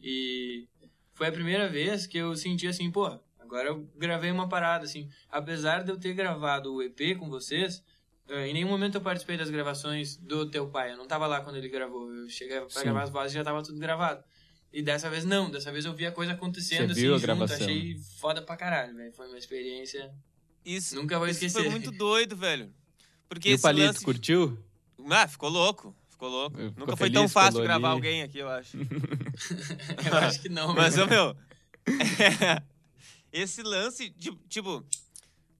E 0.00 0.68
foi 1.14 1.28
a 1.28 1.32
primeira 1.32 1.68
vez 1.68 2.06
que 2.06 2.18
eu 2.18 2.34
senti 2.36 2.66
assim, 2.66 2.90
pô, 2.90 3.18
agora 3.38 3.68
eu 3.68 3.88
gravei 3.96 4.30
uma 4.30 4.48
parada, 4.48 4.84
assim. 4.84 5.08
Apesar 5.30 5.82
de 5.84 5.90
eu 5.90 5.98
ter 5.98 6.14
gravado 6.14 6.74
o 6.74 6.82
EP 6.82 7.16
com 7.18 7.28
vocês, 7.28 7.82
eh, 8.28 8.48
em 8.48 8.52
nenhum 8.54 8.68
momento 8.68 8.96
eu 8.96 9.00
participei 9.00 9.36
das 9.36 9.50
gravações 9.50 10.16
do 10.16 10.50
teu 10.50 10.68
pai. 10.68 10.92
Eu 10.92 10.96
não 10.96 11.06
tava 11.06 11.26
lá 11.26 11.40
quando 11.40 11.56
ele 11.56 11.68
gravou. 11.68 12.12
Eu 12.12 12.28
cheguei 12.28 12.60
pra 12.60 12.68
Sim. 12.70 12.82
gravar 12.84 13.02
as 13.02 13.10
vozes 13.10 13.32
e 13.32 13.34
já 13.36 13.44
tava 13.44 13.62
tudo 13.62 13.78
gravado. 13.78 14.22
E 14.72 14.82
dessa 14.82 15.08
vez 15.08 15.24
não, 15.24 15.50
dessa 15.50 15.72
vez 15.72 15.84
eu 15.84 15.94
vi 15.94 16.04
a 16.06 16.12
coisa 16.12 16.32
acontecendo 16.32 16.88
Você 16.88 16.92
assim 16.92 17.00
viu 17.00 17.14
a 17.14 17.18
junto, 17.18 17.26
gravação. 17.26 17.56
achei 17.56 17.96
foda 18.18 18.42
pra 18.42 18.56
caralho, 18.56 18.94
velho. 18.94 19.12
Foi 19.12 19.26
uma 19.28 19.38
experiência. 19.38 20.12
Isso, 20.64 20.94
Nunca 20.94 21.18
vou 21.18 21.26
isso 21.26 21.44
esquecer. 21.44 21.62
foi 21.62 21.70
muito 21.70 21.90
doido, 21.90 22.36
velho. 22.36 22.72
Porque 23.28 23.50
E 23.50 23.54
o 23.54 23.60
Palito, 23.60 23.86
lance 23.86 24.04
curtiu? 24.04 24.58
Ah, 25.10 25.26
ficou 25.26 25.48
louco. 25.48 25.96
Ficou 26.10 26.28
louco. 26.28 26.56
Ficou 26.56 26.72
Nunca 26.80 26.96
foi 26.96 27.06
feliz, 27.06 27.14
tão 27.14 27.28
fácil 27.28 27.62
gravar 27.62 27.88
ali. 27.88 27.94
alguém 27.96 28.22
aqui, 28.22 28.38
eu 28.38 28.48
acho. 28.48 28.76
eu 30.10 30.18
acho 30.18 30.40
que 30.42 30.48
não, 30.48 30.74
Mas, 30.74 30.96
meu. 30.96 31.04
ô, 31.04 31.08
meu, 31.08 31.36
esse 33.32 33.62
lance 33.62 34.08
de, 34.10 34.32
tipo, 34.48 34.84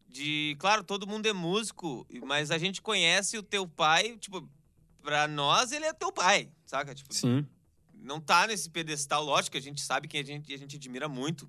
de, 0.08 0.56
claro, 0.58 0.82
todo 0.84 1.06
mundo 1.06 1.26
é 1.26 1.32
músico, 1.32 2.06
mas 2.24 2.50
a 2.50 2.58
gente 2.58 2.82
conhece 2.82 3.38
o 3.38 3.42
teu 3.42 3.66
pai, 3.66 4.16
tipo, 4.18 4.48
pra 5.02 5.26
nós 5.28 5.72
ele 5.72 5.84
é 5.86 5.92
teu 5.92 6.12
pai, 6.12 6.50
saca? 6.66 6.94
Tipo, 6.94 7.14
Sim. 7.14 7.46
Não 8.08 8.20
tá 8.20 8.46
nesse 8.46 8.70
pedestal, 8.70 9.22
lógico, 9.22 9.52
que 9.52 9.58
a 9.58 9.62
gente 9.62 9.80
sabe 9.80 10.08
que 10.08 10.16
a 10.16 10.24
gente, 10.24 10.52
a 10.52 10.56
gente 10.56 10.76
admira 10.76 11.08
muito 11.08 11.48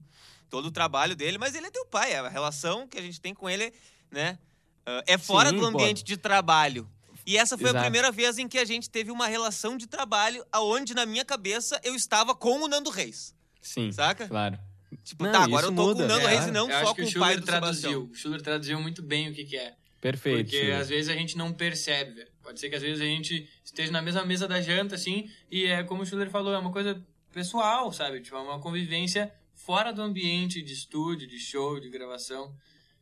todo 0.49 0.65
o 0.65 0.71
trabalho 0.71 1.15
dele, 1.15 1.37
mas 1.37 1.55
ele 1.55 1.67
é 1.67 1.71
teu 1.71 1.85
pai, 1.85 2.13
a 2.13 2.27
relação 2.27 2.87
que 2.87 2.97
a 2.97 3.01
gente 3.01 3.21
tem 3.21 3.33
com 3.33 3.49
ele, 3.49 3.73
né, 4.11 4.37
ah, 4.85 5.03
é 5.07 5.17
fora 5.17 5.49
Sim, 5.49 5.57
do 5.57 5.65
ambiente 5.65 6.03
de 6.03 6.17
trabalho. 6.17 6.87
E 7.25 7.37
essa 7.37 7.57
foi 7.57 7.67
a 7.67 7.69
Exato. 7.69 7.83
primeira 7.83 8.11
vez 8.11 8.37
em 8.37 8.47
que 8.47 8.57
a 8.57 8.65
gente 8.65 8.89
teve 8.89 9.11
uma 9.11 9.27
relação 9.27 9.77
de 9.77 9.87
trabalho 9.87 10.43
aonde, 10.51 10.93
na 10.93 11.05
minha 11.05 11.23
cabeça, 11.23 11.79
eu 11.83 11.95
estava 11.95 12.35
com 12.35 12.63
o 12.63 12.67
Nando 12.67 12.89
Reis, 12.89 13.33
Sim. 13.61 13.91
saca? 13.91 14.27
Claro. 14.27 14.59
Tipo, 15.03 15.23
Não, 15.23 15.31
tá, 15.31 15.43
agora 15.43 15.67
eu 15.67 15.71
tô 15.71 15.75
com 15.75 15.87
muda, 15.89 16.03
o 16.03 16.07
Nando 16.07 16.27
é, 16.27 16.27
Reis 16.27 16.47
e 16.47 16.51
não 16.51 16.67
só 16.67 16.73
acho 16.75 16.85
com 16.87 16.95
que 16.95 17.01
o 17.03 17.05
o 17.05 17.13
pai 17.13 17.33
Schuller 17.33 17.39
do 17.39 17.45
traduziu. 17.45 17.81
Sebastião. 17.81 18.09
O 18.11 18.15
Schuller 18.15 18.41
traduziu 18.41 18.81
muito 18.81 19.01
bem 19.03 19.29
o 19.29 19.33
que, 19.33 19.45
que 19.45 19.55
é. 19.55 19.75
Perfeito. 20.01 20.45
Porque 20.45 20.59
Schuller. 20.59 20.79
às 20.79 20.89
vezes 20.89 21.09
a 21.09 21.13
gente 21.13 21.37
não 21.37 21.53
percebe, 21.53 22.11
velho. 22.13 22.28
Pode 22.43 22.59
ser 22.59 22.69
que 22.69 22.75
às 22.75 22.81
vezes 22.81 23.01
a 23.01 23.05
gente 23.05 23.47
esteja 23.63 23.91
na 23.91 24.01
mesma 24.01 24.25
mesa 24.25 24.47
da 24.47 24.59
janta, 24.61 24.95
assim, 24.95 25.29
e 25.51 25.65
é 25.65 25.83
como 25.83 26.01
o 26.03 26.05
Schuller 26.05 26.29
falou, 26.29 26.53
é 26.53 26.57
uma 26.57 26.71
coisa 26.71 27.05
pessoal, 27.31 27.91
sabe? 27.91 28.21
Tipo, 28.21 28.37
é 28.37 28.41
uma 28.41 28.59
convivência 28.59 29.31
fora 29.53 29.91
do 29.93 30.01
ambiente 30.01 30.61
de 30.61 30.73
estúdio, 30.73 31.27
de 31.27 31.37
show, 31.37 31.79
de 31.79 31.89
gravação. 31.89 32.55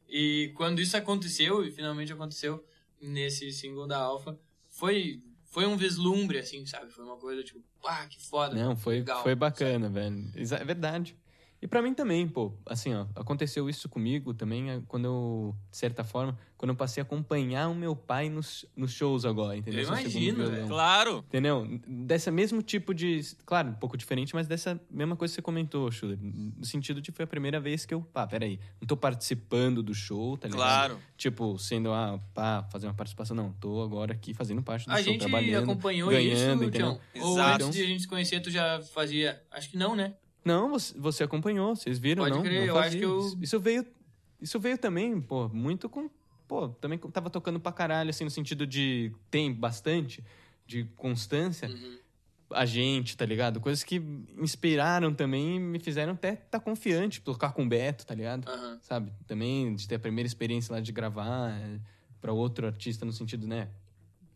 E 0.09 0.51
quando 0.55 0.79
isso 0.81 0.97
aconteceu, 0.97 1.63
e 1.65 1.71
finalmente 1.71 2.11
aconteceu 2.11 2.63
nesse 3.01 3.51
single 3.51 3.87
da 3.87 3.97
Alpha, 3.99 4.37
foi, 4.69 5.21
foi 5.51 5.65
um 5.65 5.77
vislumbre, 5.77 6.39
assim, 6.39 6.65
sabe? 6.65 6.91
Foi 6.91 7.05
uma 7.05 7.17
coisa 7.17 7.43
tipo, 7.43 7.61
pá, 7.81 8.05
que 8.07 8.19
foda. 8.25 8.55
Não, 8.55 8.75
foi, 8.75 8.95
legal, 8.95 9.23
foi 9.23 9.35
bacana, 9.35 9.89
velho. 9.89 10.31
Exa- 10.35 10.57
É 10.57 10.65
verdade. 10.65 11.15
E 11.61 11.67
pra 11.67 11.81
mim 11.81 11.93
também, 11.93 12.27
pô, 12.27 12.53
assim, 12.67 12.93
ó, 12.93 13.07
aconteceu 13.15 13.67
isso 13.67 13.89
comigo 13.89 14.33
também 14.33 14.69
é, 14.69 14.81
quando 14.87 15.05
eu, 15.05 15.55
de 15.71 15.77
certa 15.77 16.03
forma, 16.03 16.37
quando 16.55 16.69
eu 16.69 16.75
passei 16.75 17.01
a 17.01 17.03
acompanhar 17.03 17.67
o 17.67 17.75
meu 17.75 17.95
pai 17.95 18.29
nos, 18.29 18.65
nos 18.75 18.91
shows 18.91 19.25
agora, 19.25 19.57
entendeu? 19.57 19.81
Eu 19.81 19.85
segundo 19.87 20.01
imagino, 20.01 20.51
velho. 20.51 20.67
Claro. 20.67 21.23
Entendeu? 21.27 21.79
Dessa 21.87 22.29
mesmo 22.31 22.61
tipo 22.61 22.93
de. 22.93 23.21
Claro, 23.45 23.69
um 23.69 23.73
pouco 23.73 23.97
diferente, 23.97 24.35
mas 24.35 24.47
dessa 24.47 24.79
mesma 24.89 25.15
coisa 25.15 25.31
que 25.31 25.35
você 25.35 25.41
comentou, 25.41 25.91
Schuller. 25.91 26.17
No 26.21 26.65
sentido 26.65 27.01
de 27.01 27.11
foi 27.11 27.23
a 27.23 27.27
primeira 27.27 27.59
vez 27.59 27.85
que 27.85 27.93
eu. 27.93 28.01
Pá, 28.01 28.27
peraí. 28.27 28.59
Não 28.79 28.87
tô 28.87 28.95
participando 28.95 29.81
do 29.81 29.93
show, 29.93 30.37
tá 30.37 30.47
ligado? 30.47 30.59
Claro. 30.59 30.99
Tipo, 31.17 31.57
sendo, 31.57 31.91
ah, 31.91 32.19
pá, 32.33 32.67
fazer 32.71 32.87
uma 32.87 32.93
participação. 32.93 33.35
Não, 33.35 33.51
tô 33.53 33.81
agora 33.81 34.13
aqui 34.13 34.33
fazendo 34.33 34.61
parte 34.61 34.85
do 34.85 34.91
A 34.91 34.97
show, 34.97 35.05
gente 35.05 35.19
trabalhando. 35.21 35.63
acompanhou 35.63 36.09
ganhando, 36.09 36.63
isso, 36.63 36.63
entendeu? 36.65 36.99
Tião? 37.13 37.23
Ou 37.23 37.33
Exato. 37.33 37.65
antes 37.65 37.75
de 37.77 37.83
a 37.83 37.87
gente 37.87 38.01
se 38.01 38.07
conhecer, 38.07 38.39
tu 38.41 38.51
já 38.51 38.81
fazia... 38.93 39.41
Acho 39.51 39.69
que 39.69 39.77
não, 39.77 39.95
né? 39.95 40.13
Não, 40.47 40.69
você, 40.69 40.97
você 40.97 41.23
acompanhou, 41.23 41.75
vocês 41.75 41.99
viram, 41.99 42.23
Pode 42.23 42.35
não? 42.35 42.43
crer, 42.43 42.61
não 42.61 42.67
eu 42.67 42.73
fazia. 42.75 42.87
acho 42.89 42.97
que 42.97 43.03
eu- 43.03 43.19
Isso- 43.19 43.37
Isso 43.41 43.59
veio. 43.59 43.85
Isso 44.41 44.59
veio 44.59 44.77
também, 44.77 45.19
pô, 45.21 45.47
muito 45.49 45.87
com. 45.89 46.09
Pô, 46.47 46.69
também 46.69 46.97
tava 46.97 47.29
tocando 47.29 47.59
pra 47.59 47.71
caralho, 47.71 48.09
assim, 48.09 48.23
no 48.23 48.29
sentido 48.29 48.65
de. 48.65 49.11
Tem 49.29 49.53
bastante, 49.53 50.23
de 50.65 50.85
constância. 50.95 51.67
Uhum. 51.69 51.97
a 52.51 52.65
gente, 52.65 53.17
tá 53.17 53.25
ligado? 53.25 53.59
Coisas 53.59 53.83
que 53.83 54.01
inspiraram 54.39 55.13
também 55.13 55.57
e 55.57 55.59
me 55.59 55.79
fizeram 55.79 56.13
até 56.13 56.31
estar 56.31 56.61
confiante, 56.61 57.19
tocar 57.19 57.51
com 57.51 57.63
o 57.65 57.67
Beto, 57.67 58.05
tá 58.05 58.15
ligado? 58.15 58.47
Aham. 58.47 58.79
Sabe? 58.81 59.11
Também 59.27 59.75
de 59.75 59.85
ter 59.85 59.95
a 59.95 59.99
primeira 59.99 60.25
experiência 60.27 60.73
lá 60.73 60.79
de 60.79 60.93
gravar 60.93 61.51
é, 61.51 61.77
pra 62.21 62.31
outro 62.31 62.65
artista 62.65 63.05
no 63.05 63.11
sentido, 63.11 63.45
né? 63.45 63.67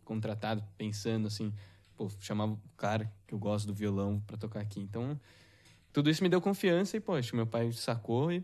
Contratado, 0.03 0.61
pensando 0.77 1.27
assim, 1.27 1.53
pô, 1.95 2.09
chamava 2.19 2.51
o 2.51 2.59
cara 2.75 3.09
que 3.25 3.33
eu 3.33 3.39
gosto 3.39 3.65
do 3.67 3.73
violão 3.73 4.21
pra 4.27 4.35
tocar 4.35 4.59
aqui. 4.59 4.81
Então, 4.81 5.17
tudo 5.93 6.09
isso 6.09 6.23
me 6.23 6.29
deu 6.29 6.41
confiança 6.41 6.95
e, 6.97 6.99
poxa, 6.99 7.35
meu 7.35 7.45
pai 7.47 7.71
sacou 7.71 8.31
e 8.31 8.43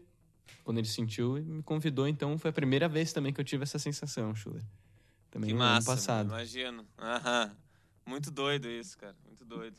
quando 0.64 0.78
ele 0.80 0.88
sentiu, 0.88 1.34
me 1.44 1.64
convidou. 1.64 2.08
Então, 2.08 2.38
foi 2.38 2.50
a 2.50 2.54
primeira 2.54 2.88
vez 2.90 3.14
também 3.14 3.32
que 3.34 3.40
eu 3.40 3.46
tive 3.46 3.64
essa 3.64 3.80
sensação, 3.80 4.36
Schuller. 4.36 4.64
Também 5.32 5.50
Que 5.50 5.54
no 5.54 5.60
massa. 5.60 5.76
ano 5.78 5.86
passado. 5.98 6.28
Imagino. 6.28 6.86
Aham. 6.98 7.56
Muito 8.06 8.32
doido 8.32 8.70
isso, 8.70 8.98
cara. 8.98 9.16
Muito 9.26 9.44
doido. 9.46 9.76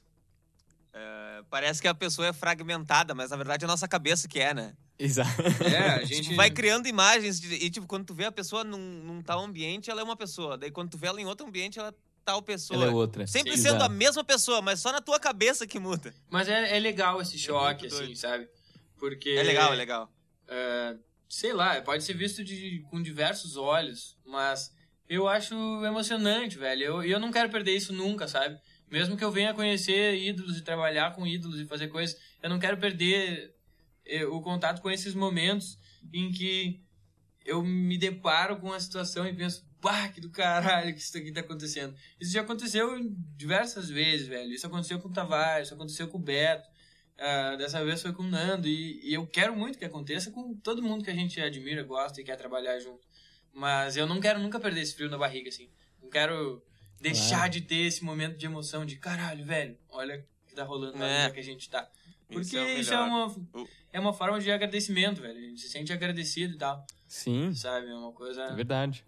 É, 0.92 1.42
parece 1.50 1.81
que 1.81 1.88
a 1.88 1.94
pessoa 1.94 2.28
é 2.28 2.33
fragmentada, 2.33 3.14
mas 3.14 3.31
na 3.31 3.37
verdade 3.37 3.64
é 3.64 3.66
a 3.66 3.68
nossa 3.68 3.87
cabeça 3.87 4.26
que 4.26 4.40
é, 4.40 4.52
né? 4.54 4.74
Exato. 4.98 5.31
É, 5.64 5.88
a 5.90 5.98
Tipo, 6.00 6.07
gente... 6.24 6.35
vai 6.35 6.50
criando 6.50 6.88
imagens 6.88 7.40
de- 7.40 7.54
e, 7.54 7.70
tipo, 7.70 7.87
quando 7.87 8.04
tu 8.07 8.14
vê 8.14 8.24
a 8.24 8.33
pessoa 8.33 8.64
num, 8.64 8.78
num 9.04 9.22
tal 9.22 9.40
ambiente, 9.44 9.90
ela 9.90 10.00
é 10.00 10.04
uma 10.04 10.16
pessoa. 10.16 10.57
Daí 10.59 10.70
quando 10.70 10.90
tu 10.90 10.98
vê 10.98 11.07
ela 11.07 11.20
em 11.20 11.26
outro 11.26 11.46
ambiente, 11.46 11.78
ela 11.78 11.94
tal 12.28 12.42
pessoa. 12.42 12.76
Ela 12.82 12.90
é 12.92 12.94
outra. 12.94 13.26
Sempre 13.26 13.56
Sim. 13.56 13.62
sendo 13.62 13.74
a 13.76 13.86
Exato. 13.86 13.94
mesma 13.94 14.22
pessoa, 14.24 14.60
mas 14.60 14.80
só 14.80 14.92
na 14.92 15.00
tua 15.00 15.18
cabeça 15.18 15.66
que 15.66 15.78
muda. 15.78 16.14
Mas 16.28 16.46
é, 16.48 16.76
é 16.76 16.78
legal 16.78 17.20
esse 17.22 17.38
choque, 17.38 17.88
muito 17.88 18.02
assim, 18.02 18.14
sabe? 18.14 18.46
Porque... 18.98 19.30
É 19.30 19.42
legal, 19.42 19.72
é 19.72 19.76
legal. 19.76 20.12
é, 20.46 20.94
sei 21.28 21.52
lá, 21.52 21.80
pode 21.80 22.02
ser 22.04 22.14
visto 22.14 22.44
de, 22.44 22.84
com 22.90 23.00
diversos 23.02 23.56
olhos, 23.56 24.16
mas 24.26 24.70
eu 25.08 25.26
acho 25.26 25.54
emocionante, 25.84 26.58
velho. 26.58 26.82
Eu- 26.84 27.04
E 27.04 27.10
eu, 27.10 27.18
não 27.20 27.30
quero 27.32 27.48
perder 27.50 27.74
isso 27.76 27.92
nunca, 27.92 28.28
sabe? 28.28 28.58
Mesmo 28.90 29.16
que 29.16 29.24
eu 29.24 29.30
venha 29.30 29.54
conhecer 29.54 30.14
ídolos 30.16 30.56
e 30.58 30.62
trabalhar 30.62 31.14
com 31.14 31.26
ídolos 31.26 31.60
e 31.60 31.66
fazer 31.66 31.88
coisas, 31.88 32.16
eu 32.42 32.48
não 32.50 32.58
quero 32.58 32.76
perder 32.78 33.54
eh, 34.06 34.24
o 34.26 34.40
contato 34.42 34.80
com 34.82 34.90
esses 34.90 35.14
momentos 35.14 35.78
em 36.12 36.30
que 36.30 36.80
eu 37.44 37.62
me 37.62 37.96
deparo 37.98 38.58
com 38.60 38.72
a 38.72 38.80
situação 38.80 39.26
e 39.26 39.32
penso, 39.34 39.64
pá, 39.80 40.08
que 40.08 40.20
do 40.20 40.30
caralho 40.30 40.92
que 40.94 41.00
isso 41.00 41.16
aqui 41.16 41.32
tá 41.32 41.40
acontecendo. 41.40 41.94
Isso 42.20 42.32
já 42.32 42.40
aconteceu 42.42 42.98
diversas 43.36 43.88
vezes, 43.88 44.26
velho. 44.28 44.52
Isso 44.52 44.66
aconteceu 44.66 44.98
com 44.98 45.08
o 45.08 45.12
Tavares, 45.12 45.68
isso 45.68 45.74
aconteceu 45.74 46.08
com 46.08 46.18
o 46.18 46.20
Beto. 46.20 46.68
Ah, 47.18 47.56
dessa 47.56 47.84
vez 47.84 48.00
foi 48.02 48.12
com 48.12 48.22
o 48.22 48.28
Nando. 48.28 48.68
E, 48.68 49.00
e 49.08 49.14
eu 49.14 49.26
quero 49.26 49.56
muito 49.56 49.78
que 49.78 49.84
aconteça 49.84 50.30
com 50.30 50.54
todo 50.56 50.82
mundo 50.82 51.04
que 51.04 51.10
a 51.10 51.14
gente 51.14 51.40
admira, 51.40 51.82
gosta 51.82 52.20
e 52.20 52.24
quer 52.24 52.36
trabalhar 52.36 52.78
junto. 52.78 53.06
Mas 53.52 53.96
eu 53.96 54.06
não 54.06 54.20
quero 54.20 54.38
nunca 54.38 54.60
perder 54.60 54.82
esse 54.82 54.94
frio 54.94 55.08
na 55.10 55.18
barriga, 55.18 55.48
assim. 55.48 55.68
Não 56.00 56.08
quero 56.08 56.62
deixar 57.00 57.36
Claro. 57.38 57.52
de 57.52 57.60
ter 57.62 57.76
esse 57.86 58.04
momento 58.04 58.36
de 58.36 58.46
emoção 58.46 58.84
de 58.84 58.96
caralho, 58.96 59.44
velho, 59.44 59.76
olha 59.88 60.24
o 60.44 60.48
que 60.48 60.54
tá 60.54 60.64
rolando 60.64 61.02
É. 61.02 61.22
vida 61.22 61.34
que 61.34 61.40
a 61.40 61.44
gente 61.44 61.68
tá. 61.68 61.88
Porque 62.26 62.40
Isso 62.42 62.58
é 62.58 62.74
isso 62.80 62.92
é, 62.92 62.98
uma, 63.00 63.36
é 63.92 63.98
uma 64.00 64.12
forma 64.12 64.38
de 64.38 64.50
agradecimento, 64.50 65.22
velho. 65.22 65.38
A 65.38 65.40
gente 65.40 65.60
se 65.62 65.68
sente 65.70 65.92
agradecido 65.92 66.54
e 66.54 66.58
tal, 66.58 66.84
Sim, 67.06 67.54
sabe? 67.54 67.88
É 67.88 67.94
uma 67.94 68.12
coisa... 68.12 68.42
é 68.42 68.54
verdade. 68.54 69.04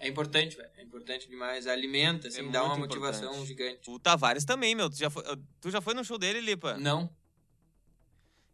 É 0.00 0.06
importante, 0.08 0.56
velho. 0.56 0.68
É 0.76 0.82
importante 0.82 1.28
demais. 1.28 1.66
Alimenta, 1.66 2.28
assim, 2.28 2.40
É 2.46 2.50
dá 2.50 2.62
uma 2.64 2.76
motivação 2.76 3.28
importante. 3.30 3.46
gigante. 3.48 3.90
O 3.90 3.98
Tavares 3.98 4.44
também, 4.44 4.74
meu. 4.74 4.88
Tu 4.88 4.96
já 4.98 5.10
foi, 5.10 5.22
tu 5.60 5.70
já 5.70 5.80
foi 5.80 5.94
no 5.94 6.04
show 6.04 6.16
dele, 6.18 6.40
Lipa? 6.40 6.76
Não. 6.78 7.10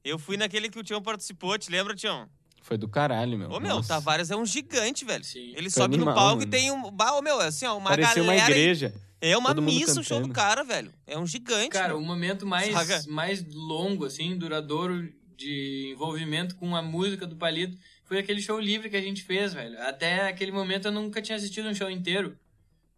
Eu 0.02 0.18
fui 0.18 0.37
naquele 0.37 0.68
que 0.68 0.78
o 0.78 0.83
Tião 0.83 1.00
participou, 1.02 1.57
te 1.59 1.70
lembra, 1.70 1.94
Tião? 1.94 2.28
Foi 2.62 2.78
do 2.78 2.88
caralho, 2.88 3.37
meu. 3.38 3.50
Ô, 3.50 3.61
meu, 3.61 3.74
o 3.74 3.76
Nossa. 3.76 3.88
Tavares 3.88 4.30
é 4.30 4.37
um 4.37 4.46
gigante, 4.46 5.04
velho. 5.04 5.22
Sim. 5.24 5.52
Ele 5.54 5.68
Foi 5.70 5.83
sobe 5.83 5.96
no 5.96 6.02
animal, 6.04 6.14
palco 6.14 6.42
e 6.42 6.46
mano. 6.46 6.50
tem 6.50 6.70
um. 6.70 6.90
Bah, 6.90 7.14
ô, 7.14 7.20
meu, 7.22 7.38
assim, 7.40 7.66
ó, 7.66 7.76
uma 7.76 7.90
Parecia 7.90 8.14
galera. 8.22 8.38
uma 8.42 8.50
igreja. 8.50 8.94
É 9.20 9.37
uma 9.37 9.50
todo 9.50 9.62
mundo 9.62 9.74
missa 9.74 10.00
o 10.00 10.04
show 10.04 10.20
do 10.20 10.28
cara, 10.30 10.62
velho. 10.64 10.92
É 11.07 11.18
um 11.18 11.26
gigante. 11.26 11.70
Cara, 11.70 11.88
meu. 11.88 11.98
o 11.98 12.02
momento 12.02 12.46
mais, 12.46 12.72
Saga. 12.72 13.02
mais 13.09 13.44
longo, 13.54 14.04
assim, 14.07 14.37
duradouro 14.37 15.11
de 15.37 15.90
envolvimento 15.92 16.57
com 16.57 16.74
a 16.76 16.83
música 16.83 17.26
do 17.26 17.37
Palito 17.37 17.76
foi 18.05 18.19
aquele 18.19 18.40
show 18.40 18.61
livre 18.61 18.88
que 18.88 18.97
a 18.97 19.01
gente 19.01 19.23
fez, 19.23 19.53
velho. 19.55 19.81
Até 19.81 20.29
aquele 20.29 20.53
momento 20.53 20.88
eu 20.88 20.93
nunca 20.93 21.21
tinha 21.21 21.37
assistido 21.37 21.69
um 21.69 21.75
show 21.75 21.90
inteiro, 21.90 22.38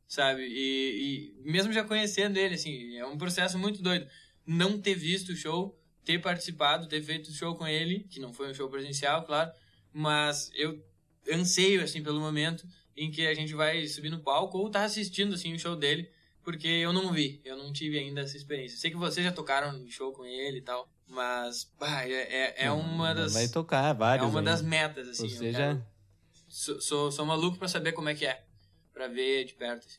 sabe? 0.06 0.42
E, 0.42 1.34
e 1.44 1.50
mesmo 1.50 1.72
já 1.72 1.84
conhecendo 1.84 2.36
ele, 2.36 2.54
assim, 2.54 2.96
é 2.96 3.06
um 3.06 3.16
processo 3.16 3.58
muito 3.58 3.82
doido. 3.82 4.06
Não 4.46 4.80
ter 4.80 4.94
visto 4.94 5.30
o 5.30 5.36
show, 5.36 5.78
ter 6.04 6.20
participado, 6.20 6.88
ter 6.88 7.02
feito 7.02 7.28
o 7.28 7.32
show 7.32 7.54
com 7.54 7.66
ele, 7.66 8.06
que 8.10 8.20
não 8.20 8.32
foi 8.32 8.50
um 8.50 8.54
show 8.54 8.68
presencial, 8.68 9.24
claro, 9.24 9.50
mas 9.92 10.50
eu 10.54 10.84
anseio, 11.32 11.82
assim, 11.82 12.02
pelo 12.02 12.20
momento 12.20 12.66
em 12.96 13.10
que 13.10 13.26
a 13.26 13.34
gente 13.34 13.54
vai 13.54 13.86
subir 13.86 14.10
no 14.10 14.20
palco 14.20 14.58
ou 14.58 14.70
tá 14.70 14.84
assistindo, 14.84 15.34
assim, 15.34 15.54
o 15.54 15.58
show 15.58 15.76
dele, 15.76 16.10
porque 16.46 16.68
eu 16.68 16.92
não 16.92 17.12
vi, 17.12 17.40
eu 17.44 17.56
não 17.56 17.72
tive 17.72 17.98
ainda 17.98 18.20
essa 18.20 18.36
experiência. 18.36 18.78
Sei 18.78 18.88
que 18.88 18.96
vocês 18.96 19.26
já 19.26 19.32
tocaram 19.32 19.76
em 19.76 19.90
show 19.90 20.12
com 20.12 20.24
ele 20.24 20.58
e 20.58 20.62
tal, 20.62 20.88
mas 21.08 21.68
bah, 21.76 22.04
é, 22.04 22.12
é, 22.12 22.64
é 22.66 22.70
uma 22.70 23.12
das 23.12 23.32
Vai 23.32 23.48
tocar 23.48 23.90
é 23.90 23.94
vários. 23.94 24.28
uma 24.30 24.38
aí. 24.38 24.44
das 24.44 24.62
metas 24.62 25.08
assim. 25.08 25.28
Já. 25.28 25.50
quero- 25.58 25.84
sou, 26.48 26.80
sou, 26.80 27.10
sou 27.10 27.26
maluco 27.26 27.58
pra 27.58 27.66
saber 27.66 27.90
como 27.92 28.08
é 28.08 28.14
que 28.14 28.24
é, 28.24 28.44
Pra 28.94 29.08
ver 29.08 29.44
de 29.44 29.54
perto. 29.54 29.84
assim. 29.88 29.98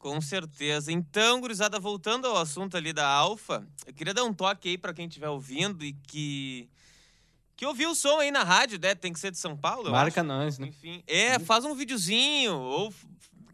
Com 0.00 0.20
certeza. 0.20 0.90
Então, 0.90 1.40
gurizada, 1.40 1.78
voltando 1.78 2.26
ao 2.26 2.38
assunto 2.38 2.76
ali 2.76 2.92
da 2.92 3.06
Alfa, 3.06 3.64
eu 3.86 3.94
queria 3.94 4.12
dar 4.12 4.24
um 4.24 4.34
toque 4.34 4.70
aí 4.70 4.76
pra 4.76 4.92
quem 4.92 5.06
estiver 5.06 5.28
ouvindo 5.28 5.84
e 5.84 5.92
que. 5.92 6.68
Que 7.56 7.64
ouviu 7.64 7.90
o 7.92 7.94
som 7.94 8.18
aí 8.18 8.32
na 8.32 8.42
rádio, 8.42 8.80
né? 8.80 8.96
Tem 8.96 9.12
que 9.12 9.20
ser 9.20 9.30
de 9.30 9.38
São 9.38 9.56
Paulo, 9.56 9.92
Marca 9.92 10.22
acho. 10.22 10.26
nós, 10.28 10.58
né? 10.58 10.66
Enfim. 10.66 11.04
É, 11.06 11.38
faz 11.38 11.64
um 11.64 11.72
videozinho 11.72 12.58
ou 12.58 12.92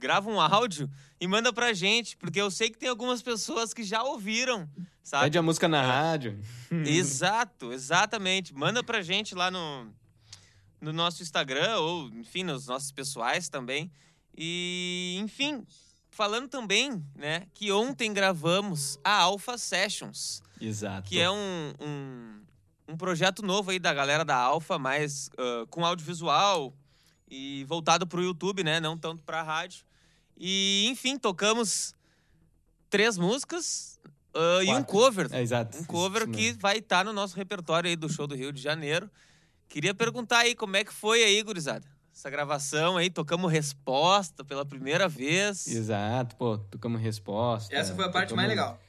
grava 0.01 0.31
um 0.31 0.41
áudio 0.41 0.91
e 1.21 1.29
manda 1.29 1.53
pra 1.53 1.73
gente, 1.75 2.17
porque 2.17 2.41
eu 2.41 2.51
sei 2.51 2.71
que 2.71 2.79
tem 2.79 2.89
algumas 2.89 3.21
pessoas 3.21 3.75
que 3.75 3.85
já 3.85 4.03
ouviram, 4.03 4.69
sabe? 5.03 5.25
Pede 5.25 5.39
a 5.39 5.43
música 5.43 5.69
na 5.69 5.83
rádio. 5.83 6.41
Exato, 6.87 7.73
exatamente. 7.73 8.55
Manda 8.55 8.83
pra 8.83 9.03
gente 9.03 9.35
lá 9.35 9.51
no, 9.51 9.93
no 10.81 10.93
nosso 10.93 11.23
Instagram 11.23 11.77
ou, 11.79 12.09
enfim, 12.15 12.43
nos 12.43 12.67
nossos 12.67 12.91
pessoais 12.91 13.49
também. 13.51 13.93
E, 14.35 15.19
enfim, 15.23 15.67
falando 16.11 16.49
também, 16.49 17.05
né, 17.15 17.47
que 17.53 17.71
ontem 17.71 18.13
gravamos 18.13 18.99
a 19.05 19.13
Alpha 19.21 19.59
Sessions, 19.59 20.43
Exato. 20.61 21.09
que 21.09 21.21
é 21.21 21.31
um, 21.31 21.75
um, 21.81 22.41
um 22.89 22.97
projeto 22.97 23.43
novo 23.43 23.71
aí 23.71 23.79
da 23.79 23.93
galera 23.93 24.25
da 24.25 24.37
Alpha, 24.37 24.79
mais 24.79 25.29
ah, 25.37 25.67
com 25.69 25.85
audiovisual 25.85 26.75
e 27.31 27.65
voltado 27.65 28.07
pro 28.07 28.23
YouTube, 28.23 28.65
né, 28.65 28.81
não 28.81 28.97
tanto 28.97 29.23
pra 29.23 29.43
rádio. 29.43 29.85
E, 30.43 30.87
enfim, 30.89 31.19
tocamos 31.19 31.95
três 32.89 33.19
músicas 33.19 34.01
ah, 34.35 34.65
e 34.65 34.73
um 34.73 34.83
cover 34.83 35.29
É, 35.31 35.43
exato. 35.43 35.77
um 35.77 35.85
cover 35.85 36.23
Isso 36.23 36.31
que 36.33 36.43
mesmo. 36.47 36.61
vai 36.61 36.79
estar 36.79 37.05
no 37.05 37.13
nosso 37.13 37.37
repertório 37.37 37.91
aí 37.91 37.95
do 37.97 38.09
show 38.09 38.27
do 38.27 38.35
Rio 38.35 38.51
de 38.51 38.63
Janeiro. 38.63 39.11
Queria 39.69 39.95
perguntar 39.95 40.39
aí 40.39 40.55
como 40.55 40.77
é 40.77 40.83
que 40.83 40.93
foi 40.93 41.23
aí, 41.23 41.43
gurizada? 41.43 41.87
Essa 42.13 42.29
gravação 42.31 42.97
aí, 42.97 43.11
tocamos 43.11 43.53
resposta 43.53 44.43
pela 44.43 44.65
primeira 44.65 45.09
vez. 45.09 45.67
Exato, 45.67 46.35
pô, 46.37 46.57
tocamos 46.59 47.01
resposta. 47.01 47.75
Essa 47.75 47.95
foi 47.95 48.05
a 48.07 48.09
parte 48.09 48.35
mais 48.35 48.49
tocamos 48.49 48.67
legal. 48.67 48.81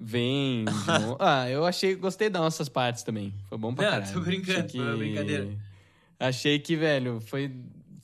Vem. 0.00 0.64
ah, 1.18 1.48
eu 1.50 1.64
achei, 1.66 1.94
gostei 1.96 2.28
das 2.30 2.40
nossas 2.40 2.68
partes 2.68 3.02
também. 3.02 3.34
Foi 3.48 3.58
bom 3.58 3.74
pra 3.74 3.84
Não, 3.84 3.92
caralho. 3.92 4.12
tô 4.12 4.20
brincando, 4.20 4.66
Achei 4.66 4.80
foi 4.80 4.88
uma 4.88 4.96
brincadeira. 4.96 5.58
Achei 6.20 6.58
que, 6.58 6.76
velho, 6.76 7.20
foi. 7.20 7.52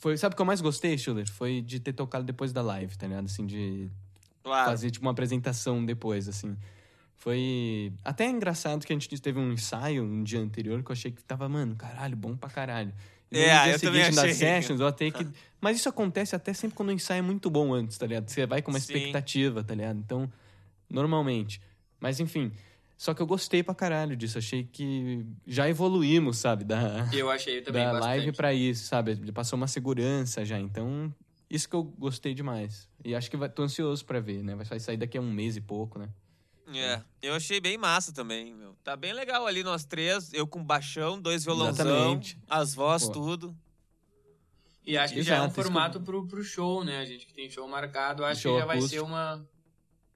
Foi 0.04 0.18
sabe 0.18 0.34
o 0.34 0.36
que 0.36 0.42
eu 0.42 0.46
mais 0.46 0.60
gostei, 0.60 0.98
Schuller? 0.98 1.26
Foi 1.30 1.62
de 1.62 1.80
ter 1.80 1.94
tocado 1.94 2.26
depois 2.26 2.52
da 2.52 2.60
live, 2.60 2.94
tá 2.94 3.06
ligado? 3.06 3.24
Assim, 3.24 3.46
de 3.46 3.88
Claro. 4.42 4.68
fazer 4.70 4.90
tipo 4.90 5.02
uma 5.06 5.12
apresentação 5.12 5.82
depois, 5.82 6.28
assim. 6.28 6.54
Foi 7.16 7.90
até 8.04 8.28
engraçado 8.28 8.84
que 8.84 8.92
a 8.92 8.96
gente 8.96 9.08
teve 9.18 9.38
um 9.38 9.50
ensaio 9.52 10.04
um 10.04 10.22
dia 10.22 10.40
anterior 10.40 10.82
que 10.82 10.90
eu 10.90 10.92
achei 10.92 11.10
que 11.10 11.24
tava, 11.24 11.48
mano, 11.48 11.74
caralho, 11.74 12.14
bom 12.14 12.36
pra 12.36 12.50
caralho. 12.50 12.92
E 13.32 13.38
É, 13.38 13.56
no 13.56 13.62
dia 13.62 13.72
eu 13.72 13.78
seguinte, 13.78 14.10
nas 14.10 14.18
achei. 14.18 14.34
sessions, 14.34 14.78
eu 14.78 14.86
até 14.86 15.10
que... 15.10 15.26
Mas 15.58 15.78
isso 15.78 15.88
acontece 15.88 16.36
até 16.36 16.52
sempre 16.52 16.76
quando 16.76 16.90
o 16.90 16.92
ensaio 16.92 17.20
é 17.20 17.22
muito 17.22 17.48
bom 17.48 17.72
antes, 17.72 17.96
tá 17.96 18.06
ligado? 18.06 18.28
Você 18.28 18.44
vai 18.44 18.60
com 18.60 18.70
uma 18.70 18.78
Sim. 18.78 18.92
expectativa, 18.92 19.64
tá 19.64 19.74
ligado? 19.74 19.98
Então, 19.98 20.30
normalmente. 20.90 21.62
Mas 21.98 22.20
enfim, 22.20 22.52
Só 22.96 23.12
que 23.12 23.20
eu 23.20 23.26
gostei 23.26 23.62
pra 23.62 23.74
caralho 23.74 24.16
disso. 24.16 24.38
Achei 24.38 24.64
que 24.64 25.26
já 25.46 25.68
evoluímos, 25.68 26.38
sabe? 26.38 26.64
Da, 26.64 27.08
Eu 27.12 27.30
achei 27.30 27.60
também 27.60 27.84
da 27.84 27.92
bastante. 27.92 28.08
live 28.08 28.32
pra 28.32 28.54
isso, 28.54 28.86
sabe? 28.86 29.12
Ele 29.12 29.32
Passou 29.32 29.56
uma 29.56 29.66
segurança 29.66 30.44
já. 30.44 30.58
Então, 30.58 31.12
isso 31.50 31.68
que 31.68 31.74
eu 31.74 31.82
gostei 31.84 32.34
demais. 32.34 32.88
E 33.04 33.14
acho 33.14 33.30
que 33.30 33.36
vai, 33.36 33.48
tô 33.48 33.62
ansioso 33.62 34.04
pra 34.04 34.20
ver, 34.20 34.42
né? 34.42 34.54
Vai 34.54 34.78
sair 34.78 34.96
daqui 34.96 35.18
a 35.18 35.20
um 35.20 35.30
mês 35.32 35.56
e 35.56 35.60
pouco, 35.60 35.98
né? 35.98 36.08
É, 36.72 37.02
eu 37.20 37.34
achei 37.34 37.60
bem 37.60 37.76
massa 37.76 38.10
também, 38.12 38.54
meu. 38.54 38.74
Tá 38.82 38.96
bem 38.96 39.12
legal 39.12 39.46
ali 39.46 39.62
nós 39.62 39.84
três, 39.84 40.32
eu 40.32 40.46
com 40.46 40.64
baixão, 40.64 41.20
dois 41.20 41.44
violãozão, 41.44 41.86
Exatamente. 41.86 42.38
as 42.48 42.74
vozes, 42.74 43.08
Pô. 43.08 43.12
tudo. 43.12 43.54
E 44.86 44.96
acho 44.96 45.14
que 45.14 45.22
já 45.22 45.36
é 45.36 45.38
um 45.40 45.44
Exato, 45.44 45.50
isso 45.52 45.56
que 45.60 45.62
formato 45.74 46.00
pro, 46.00 46.26
pro 46.26 46.42
show, 46.44 46.82
né? 46.84 47.00
A 47.00 47.04
gente 47.04 47.26
que 47.26 47.34
tem 47.34 47.50
show 47.50 47.66
marcado, 47.68 48.24
acho 48.24 48.40
Show 48.42 48.54
que 48.54 48.60
já 48.60 48.66
vai 48.66 48.76
ser 48.80 48.84
acústico. 48.98 49.04
uma. 49.06 49.46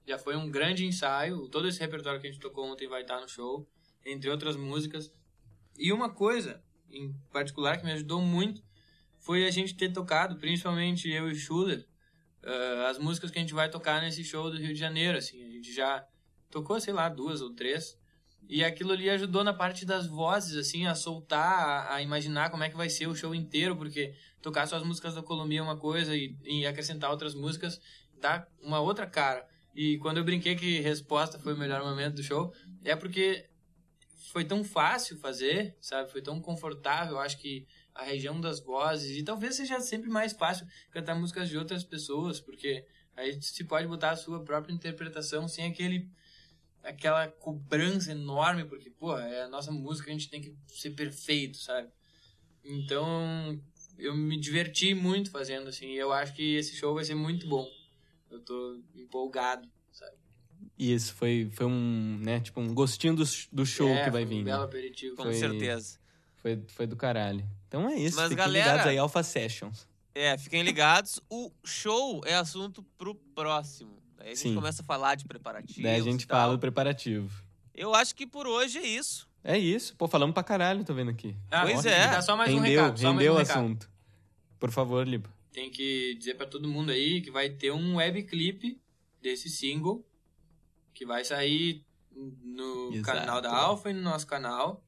Já 0.09 0.17
foi 0.17 0.35
um 0.35 0.49
grande 0.49 0.83
ensaio. 0.87 1.47
Todo 1.49 1.67
esse 1.67 1.79
repertório 1.79 2.19
que 2.19 2.25
a 2.25 2.31
gente 2.31 2.41
tocou 2.41 2.65
ontem 2.65 2.87
vai 2.87 3.03
estar 3.03 3.21
no 3.21 3.29
show, 3.29 3.69
entre 4.03 4.27
outras 4.27 4.55
músicas. 4.55 5.13
E 5.77 5.93
uma 5.93 6.09
coisa, 6.09 6.63
em 6.89 7.13
particular, 7.31 7.77
que 7.77 7.85
me 7.85 7.91
ajudou 7.91 8.19
muito 8.19 8.63
foi 9.19 9.45
a 9.45 9.51
gente 9.51 9.75
ter 9.75 9.93
tocado, 9.93 10.37
principalmente 10.37 11.07
eu 11.07 11.29
e 11.29 11.33
o 11.33 11.35
Schuller, 11.35 11.85
eh, 12.41 12.85
as 12.89 12.97
músicas 12.97 13.29
que 13.29 13.37
a 13.37 13.41
gente 13.41 13.53
vai 13.53 13.69
tocar 13.69 14.01
nesse 14.01 14.23
show 14.23 14.49
do 14.49 14.57
Rio 14.57 14.73
de 14.73 14.79
Janeiro. 14.79 15.15
Assim, 15.15 15.43
a 15.45 15.51
gente 15.51 15.71
já 15.71 16.03
tocou, 16.49 16.79
sei 16.79 16.91
lá, 16.91 17.07
duas 17.07 17.39
ou 17.43 17.53
três. 17.53 17.95
E 18.47 18.63
aquilo 18.63 18.93
ali 18.93 19.11
ajudou 19.11 19.43
na 19.43 19.53
parte 19.53 19.85
das 19.85 20.07
vozes, 20.07 20.57
assim, 20.57 20.87
a 20.87 20.95
soltar, 20.95 21.59
a, 21.59 21.95
a 21.95 22.01
imaginar 22.01 22.49
como 22.49 22.63
é 22.63 22.69
que 22.69 22.75
vai 22.75 22.89
ser 22.89 23.05
o 23.05 23.13
show 23.13 23.35
inteiro, 23.35 23.75
porque 23.75 24.15
tocar 24.41 24.65
só 24.67 24.77
as 24.77 24.83
músicas 24.83 25.13
da 25.13 25.21
Columbia 25.21 25.59
é 25.59 25.61
uma 25.61 25.77
coisa 25.77 26.15
e, 26.15 26.35
e 26.43 26.65
acrescentar 26.65 27.11
outras 27.11 27.35
músicas 27.35 27.79
dá 28.19 28.47
uma 28.59 28.79
outra 28.79 29.05
cara. 29.05 29.47
E 29.73 29.97
quando 29.99 30.17
eu 30.17 30.23
brinquei 30.23 30.55
que 30.55 30.79
resposta 30.79 31.39
foi 31.39 31.53
o 31.53 31.57
melhor 31.57 31.83
momento 31.83 32.15
do 32.15 32.23
show, 32.23 32.53
é 32.83 32.95
porque 32.95 33.49
foi 34.31 34.45
tão 34.45 34.63
fácil 34.63 35.17
fazer, 35.17 35.75
sabe? 35.81 36.11
Foi 36.11 36.21
tão 36.21 36.39
confortável, 36.39 37.13
eu 37.13 37.19
acho 37.19 37.37
que 37.37 37.65
a 37.95 38.03
região 38.03 38.39
das 38.39 38.59
vozes 38.59 39.17
e 39.17 39.23
talvez 39.23 39.55
seja 39.55 39.79
sempre 39.79 40.09
mais 40.09 40.33
fácil 40.33 40.67
cantar 40.91 41.15
músicas 41.15 41.49
de 41.49 41.57
outras 41.57 41.83
pessoas, 41.83 42.39
porque 42.39 42.85
aí 43.15 43.41
se 43.41 43.63
pode 43.63 43.87
botar 43.87 44.11
a 44.11 44.15
sua 44.15 44.43
própria 44.43 44.73
interpretação 44.73 45.47
sem 45.47 45.65
aquele 45.65 46.09
aquela 46.81 47.27
cobrança 47.27 48.11
enorme, 48.11 48.63
porque, 48.65 48.89
pô, 48.89 49.17
é 49.17 49.43
a 49.43 49.49
nossa 49.49 49.71
música, 49.71 50.09
a 50.09 50.13
gente 50.13 50.29
tem 50.29 50.41
que 50.41 50.55
ser 50.67 50.91
perfeito, 50.91 51.57
sabe? 51.57 51.89
Então, 52.63 53.61
eu 53.97 54.15
me 54.15 54.39
diverti 54.39 54.93
muito 54.93 55.29
fazendo, 55.29 55.67
assim, 55.67 55.87
e 55.87 55.97
eu 55.97 56.11
acho 56.13 56.33
que 56.33 56.55
esse 56.55 56.75
show 56.75 56.93
vai 56.93 57.03
ser 57.03 57.15
muito 57.15 57.47
bom. 57.47 57.67
Eu 58.29 58.39
tô 58.39 58.79
empolgado, 58.95 59.67
sabe? 59.91 60.13
E 60.77 60.93
isso 60.93 61.13
foi, 61.13 61.49
foi 61.53 61.65
um, 61.65 62.19
né? 62.21 62.39
Tipo, 62.39 62.59
um 62.61 62.73
gostinho 62.73 63.15
do, 63.15 63.23
do 63.51 63.65
show 63.65 63.87
É, 63.89 64.03
que 64.05 64.09
vai 64.11 64.23
foi 64.23 64.25
vir. 64.25 64.35
Um 64.35 64.43
né? 64.45 64.51
belo 64.51 64.63
aperitivo. 64.63 65.15
Com 65.15 65.23
Foi- 65.23 65.33
certeza. 65.33 65.97
Foi, 66.37 66.61
foi 66.69 66.87
do 66.87 66.95
caralho. 66.95 67.45
Então 67.67 67.89
é 67.89 67.95
isso. 67.95 68.15
Mas, 68.15 68.29
Fiquem 68.29 68.37
galera- 68.37 68.65
ligados 68.71 68.87
aí, 68.91 68.97
Alpha 68.97 69.21
Sessions. 69.23 69.87
É, 70.15 70.37
fiquem 70.37 70.63
ligados. 70.63 71.19
O 71.29 71.51
show 71.63 72.21
é 72.25 72.35
assunto 72.35 72.83
pro 72.97 73.13
próximo. 73.13 74.01
Daí 74.17 74.27
a 74.27 74.29
gente 74.31 74.39
Sim. 74.39 74.55
começa 74.55 74.81
a 74.81 74.85
falar 74.85 75.15
de 75.15 75.25
preparativos. 75.25 75.83
Daí 75.83 75.99
a 75.99 76.03
gente 76.03 76.25
fala 76.25 76.53
do 76.53 76.59
preparativo. 76.59 77.43
Eu 77.73 77.93
acho 77.95 78.13
que 78.15 78.25
por 78.27 78.47
hoje 78.47 78.77
é 78.79 78.85
isso. 78.87 79.27
É 79.43 79.57
isso. 79.57 79.95
Pô, 79.95 80.07
falamos 80.07 80.33
pra 80.33 80.43
caralho, 80.43 80.83
tô 80.83 80.93
vendo 80.93 81.11
aqui. 81.11 81.35
Ah, 81.49 81.61
Pois 81.61 81.79
ótimo. 81.79 81.93
é. 81.93 82.07
Dá 82.11 82.21
só 82.21 82.35
mais 82.35 82.53
um 82.53 82.59
rendeu, 82.59 82.81
recado, 82.81 82.99
só 82.99 83.11
rendeu 83.11 83.31
o 83.31 83.35
mais 83.35 83.47
um 83.47 83.51
recado. 83.53 83.63
assunto. 83.65 83.89
Por 84.59 84.71
favor, 84.71 85.07
Liba. 85.07 85.29
Tem 85.51 85.69
que 85.71 86.15
dizer 86.15 86.35
pra 86.35 86.45
todo 86.45 86.67
mundo 86.67 86.91
aí 86.91 87.21
que 87.21 87.31
vai 87.31 87.49
ter 87.49 87.71
um 87.71 87.95
webclip 87.97 88.79
desse 89.21 89.49
single 89.49 90.05
que 90.93 91.05
vai 91.05 91.23
sair 91.25 91.83
no 92.13 92.91
Exato. 92.93 93.19
canal 93.19 93.41
da 93.41 93.51
Alpha 93.55 93.89
e 93.89 93.93
no 93.93 94.01
nosso 94.01 94.27
canal. 94.27 94.83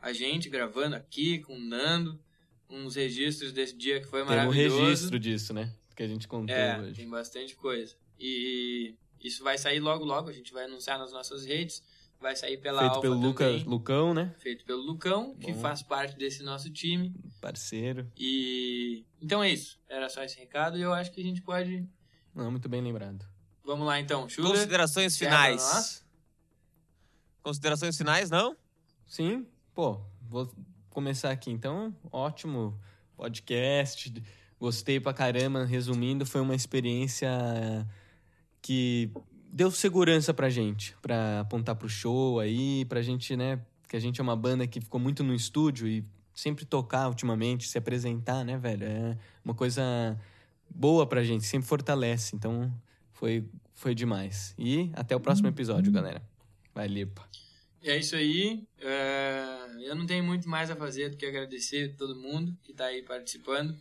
A 0.00 0.12
gente 0.12 0.48
gravando 0.50 0.96
aqui 0.96 1.38
com 1.40 1.54
o 1.56 1.60
Nando, 1.60 2.20
uns 2.68 2.96
registros 2.96 3.52
desse 3.52 3.76
dia 3.76 4.00
que 4.00 4.06
foi 4.06 4.20
Tem 4.24 4.32
um 4.32 4.36
maravilhoso. 4.36 4.84
registro 4.84 5.18
disso, 5.18 5.54
né? 5.54 5.72
Que 5.94 6.02
a 6.02 6.08
gente 6.08 6.26
contou 6.26 6.54
É, 6.54 6.80
hoje. 6.80 6.94
tem 6.96 7.08
bastante 7.08 7.54
coisa. 7.54 7.94
E 8.18 8.94
isso 9.20 9.44
vai 9.44 9.56
sair 9.58 9.78
logo 9.80 10.04
logo, 10.04 10.28
a 10.28 10.32
gente 10.32 10.52
vai 10.52 10.64
anunciar 10.64 10.98
nas 10.98 11.12
nossas 11.12 11.44
redes. 11.44 11.82
Vai 12.22 12.36
sair 12.36 12.56
pela 12.56 12.78
Feito 12.78 12.90
Alpha 12.90 13.00
pelo 13.02 13.16
Luca, 13.16 13.44
também. 13.44 13.64
Lucão, 13.64 14.14
né? 14.14 14.32
Feito 14.38 14.64
pelo 14.64 14.80
Lucão, 14.80 15.34
que 15.34 15.52
Bom. 15.52 15.60
faz 15.60 15.82
parte 15.82 16.16
desse 16.16 16.44
nosso 16.44 16.70
time. 16.70 17.12
Parceiro. 17.40 18.06
E 18.16 19.04
então 19.20 19.42
é 19.42 19.50
isso. 19.50 19.80
Era 19.88 20.08
só 20.08 20.22
esse 20.22 20.38
recado 20.38 20.78
e 20.78 20.82
eu 20.82 20.92
acho 20.92 21.10
que 21.10 21.20
a 21.20 21.24
gente 21.24 21.42
pode. 21.42 21.84
Não, 22.32 22.48
muito 22.48 22.68
bem 22.68 22.80
lembrado. 22.80 23.26
Vamos 23.64 23.84
lá 23.84 23.98
então, 23.98 24.28
Schuller. 24.28 24.52
Considerações 24.52 25.18
finais. 25.18 26.06
Considerações 27.42 27.96
finais, 27.96 28.30
não? 28.30 28.56
Sim, 29.04 29.44
pô, 29.74 30.00
vou 30.28 30.48
começar 30.90 31.32
aqui 31.32 31.50
então. 31.50 31.92
Ótimo 32.12 32.80
podcast. 33.16 34.22
Gostei 34.60 35.00
pra 35.00 35.12
caramba. 35.12 35.64
Resumindo, 35.64 36.24
foi 36.24 36.40
uma 36.40 36.54
experiência 36.54 37.28
que 38.60 39.10
deu 39.52 39.70
segurança 39.70 40.32
pra 40.32 40.48
gente, 40.48 40.96
pra 41.02 41.40
apontar 41.40 41.76
pro 41.76 41.88
show 41.88 42.40
aí, 42.40 42.86
pra 42.86 43.02
gente, 43.02 43.36
né? 43.36 43.60
Que 43.86 43.96
a 43.96 44.00
gente 44.00 44.18
é 44.18 44.22
uma 44.22 44.34
banda 44.34 44.66
que 44.66 44.80
ficou 44.80 44.98
muito 44.98 45.22
no 45.22 45.34
estúdio 45.34 45.86
e 45.86 46.02
sempre 46.34 46.64
tocar 46.64 47.08
ultimamente, 47.08 47.68
se 47.68 47.76
apresentar, 47.76 48.42
né, 48.42 48.56
velho? 48.56 48.84
É 48.84 49.18
uma 49.44 49.54
coisa 49.54 50.18
boa 50.70 51.06
pra 51.06 51.22
gente, 51.22 51.44
sempre 51.44 51.68
fortalece. 51.68 52.34
Então, 52.34 52.72
foi, 53.12 53.44
foi 53.74 53.94
demais. 53.94 54.54
E 54.58 54.90
até 54.94 55.14
o 55.14 55.20
próximo 55.20 55.48
episódio, 55.48 55.92
galera. 55.92 56.22
Vai, 56.74 56.88
Lipa. 56.88 57.28
E 57.82 57.90
é 57.90 57.98
isso 57.98 58.16
aí. 58.16 58.64
É, 58.80 59.66
Eu 59.84 59.94
não 59.94 60.06
tenho 60.06 60.24
muito 60.24 60.48
mais 60.48 60.70
a 60.70 60.76
fazer 60.76 61.10
do 61.10 61.16
que 61.18 61.26
agradecer 61.26 61.92
a 61.92 61.98
todo 61.98 62.16
mundo 62.16 62.56
que 62.62 62.70
está 62.70 62.86
aí 62.86 63.02
participando. 63.02 63.76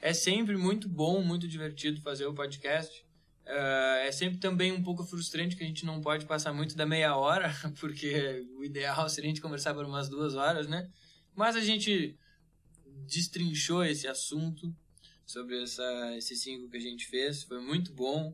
É 0.00 0.12
sempre 0.12 0.56
muito 0.58 0.86
bom, 0.86 1.22
muito 1.22 1.48
divertido 1.48 2.02
fazer 2.02 2.26
o 2.26 2.34
podcast. 2.34 3.05
É 3.46 4.06
é 4.08 4.12
sempre 4.12 4.38
também 4.38 4.70
um 4.72 4.82
pouco 4.82 5.02
frustrante 5.04 5.56
que 5.56 5.64
a 5.64 5.66
gente 5.66 5.84
não 5.84 6.00
pode 6.00 6.26
passar 6.26 6.52
muito 6.52 6.76
da 6.76 6.86
meia 6.86 7.16
hora, 7.16 7.52
porque 7.80 8.46
o 8.56 8.64
ideal 8.64 9.08
seria 9.08 9.28
a 9.28 9.32
gente 9.34 9.40
conversar 9.42 9.74
por 9.74 9.84
umas 9.84 10.08
duas 10.08 10.34
horas, 10.34 10.66
né? 10.68 10.88
Mas 11.34 11.56
a 11.56 11.60
gente 11.60 12.16
destrinchou 13.06 13.84
esse 13.84 14.06
assunto 14.08 14.74
sobre 15.24 15.60
essa, 15.62 16.16
esse 16.16 16.36
single 16.36 16.68
que 16.68 16.76
a 16.76 16.80
gente 16.80 17.04
fez. 17.06 17.42
Foi 17.42 17.60
muito 17.60 17.92
bom. 17.92 18.32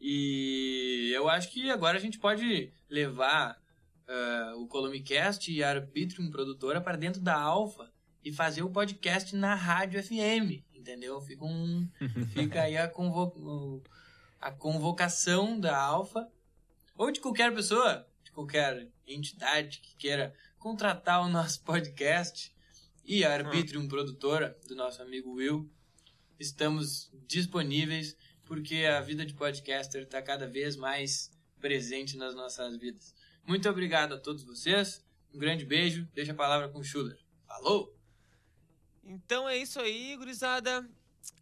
E 0.00 1.10
eu 1.14 1.28
acho 1.28 1.50
que 1.50 1.70
agora 1.70 1.96
a 1.98 2.00
gente 2.00 2.18
pode 2.18 2.72
levar 2.88 3.56
ah, 4.06 4.54
o 4.56 4.66
Columicast 4.66 5.50
e 5.52 5.62
a 5.62 5.70
Arbitrium 5.70 6.30
Produtora 6.30 6.80
para 6.80 6.96
dentro 6.96 7.20
da 7.20 7.34
Alfa 7.38 7.90
e 8.24 8.32
fazer 8.32 8.62
o 8.62 8.70
podcast 8.70 9.34
na 9.34 9.54
Rádio 9.54 10.02
FM, 10.02 10.62
entendeu? 10.74 11.20
Fica, 11.20 11.44
um, 11.44 11.88
fica 12.32 12.62
aí 12.62 12.76
a, 12.76 12.88
convo- 12.88 13.32
o- 13.36 13.82
a 14.40 14.50
convocação 14.50 15.58
da 15.58 15.76
Alfa 15.76 16.30
ou 16.96 17.10
de 17.10 17.20
qualquer 17.20 17.54
pessoa, 17.54 18.06
de 18.22 18.30
qualquer 18.32 18.88
entidade 19.06 19.80
que 19.80 19.96
queira 19.96 20.34
contratar 20.58 21.22
o 21.22 21.28
nosso 21.28 21.62
podcast 21.62 22.54
e 23.04 23.24
a 23.24 23.32
Arbitrium 23.32 23.88
Produtora 23.88 24.58
do 24.66 24.74
nosso 24.74 25.00
amigo 25.00 25.32
Will. 25.32 25.70
Estamos 26.38 27.10
disponíveis 27.26 28.16
porque 28.44 28.84
a 28.84 29.00
vida 29.00 29.26
de 29.26 29.34
podcaster 29.34 30.02
está 30.02 30.22
cada 30.22 30.46
vez 30.46 30.76
mais 30.76 31.30
presente 31.60 32.16
nas 32.16 32.34
nossas 32.34 32.76
vidas. 32.76 33.14
Muito 33.46 33.68
obrigado 33.68 34.14
a 34.14 34.18
todos 34.18 34.44
vocês. 34.44 35.04
Um 35.32 35.38
grande 35.38 35.64
beijo. 35.64 36.08
Deixa 36.14 36.32
a 36.32 36.34
palavra 36.34 36.68
com 36.68 36.78
o 36.78 36.84
Schuller. 36.84 37.18
Falou! 37.46 37.94
Então 39.02 39.48
é 39.48 39.56
isso 39.56 39.80
aí, 39.80 40.16
gurizada. 40.16 40.88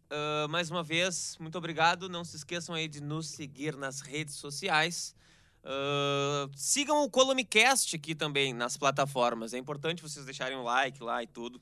Ah, 0.09 0.47
mais 0.49 0.69
uma 0.71 0.83
vez, 0.83 1.37
muito 1.39 1.57
obrigado. 1.57 2.09
Não 2.09 2.23
se 2.23 2.35
esqueçam 2.35 2.73
aí 2.75 2.87
de 2.87 3.01
nos 3.01 3.27
seguir 3.27 3.75
nas 3.75 4.01
redes 4.01 4.35
sociais. 4.35 5.15
Ah, 5.63 6.49
sigam 6.55 7.03
o 7.03 7.09
Columicast 7.09 7.95
aqui 7.95 8.15
também 8.15 8.53
nas 8.53 8.77
plataformas. 8.77 9.53
É 9.53 9.57
importante 9.57 10.01
vocês 10.01 10.25
deixarem 10.25 10.57
um 10.57 10.63
like 10.63 11.01
lá 11.03 11.21
e 11.23 11.27
tudo. 11.27 11.61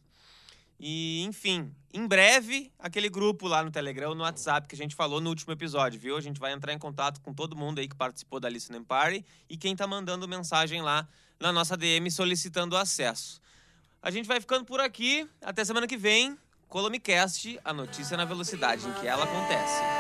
E, 0.78 1.24
enfim, 1.24 1.74
em 1.94 2.06
breve, 2.06 2.70
aquele 2.78 3.08
grupo 3.08 3.48
lá 3.48 3.64
no 3.64 3.72
Telegram, 3.72 4.14
no 4.14 4.24
WhatsApp 4.24 4.68
que 4.68 4.76
a 4.76 4.78
gente 4.78 4.94
falou 4.94 5.22
no 5.22 5.30
último 5.30 5.54
episódio, 5.54 5.98
viu? 5.98 6.18
A 6.18 6.22
gente 6.22 6.38
vai 6.38 6.52
entrar 6.52 6.74
em 6.74 6.78
contato 6.78 7.22
com 7.22 7.34
todo 7.34 7.56
mundo 7.56 7.80
aí 7.80 7.88
que 7.88 7.96
participou 7.96 8.42
da 8.42 8.50
Listening 8.50 8.84
Party 8.84 9.26
e 9.50 9.56
quem 9.56 9.74
tá 9.74 9.88
mandando 9.88 10.28
mensagem 10.28 10.82
lá 10.82 11.08
na 11.40 11.54
nossa 11.54 11.78
DM 11.78 12.12
solicitando 12.12 12.76
acesso. 12.76 13.42
A 14.02 14.12
gente 14.12 14.28
vai 14.28 14.40
ficando 14.42 14.66
por 14.66 14.82
aqui. 14.82 15.28
Até 15.42 15.64
semana 15.64 15.88
que 15.88 15.98
vem. 15.98 16.38
Colomicast, 16.76 17.58
a 17.64 17.72
notícia 17.72 18.18
na 18.18 18.26
velocidade 18.26 18.86
em 18.86 18.92
que 19.00 19.08
ela 19.08 19.24
acontece. 19.24 19.95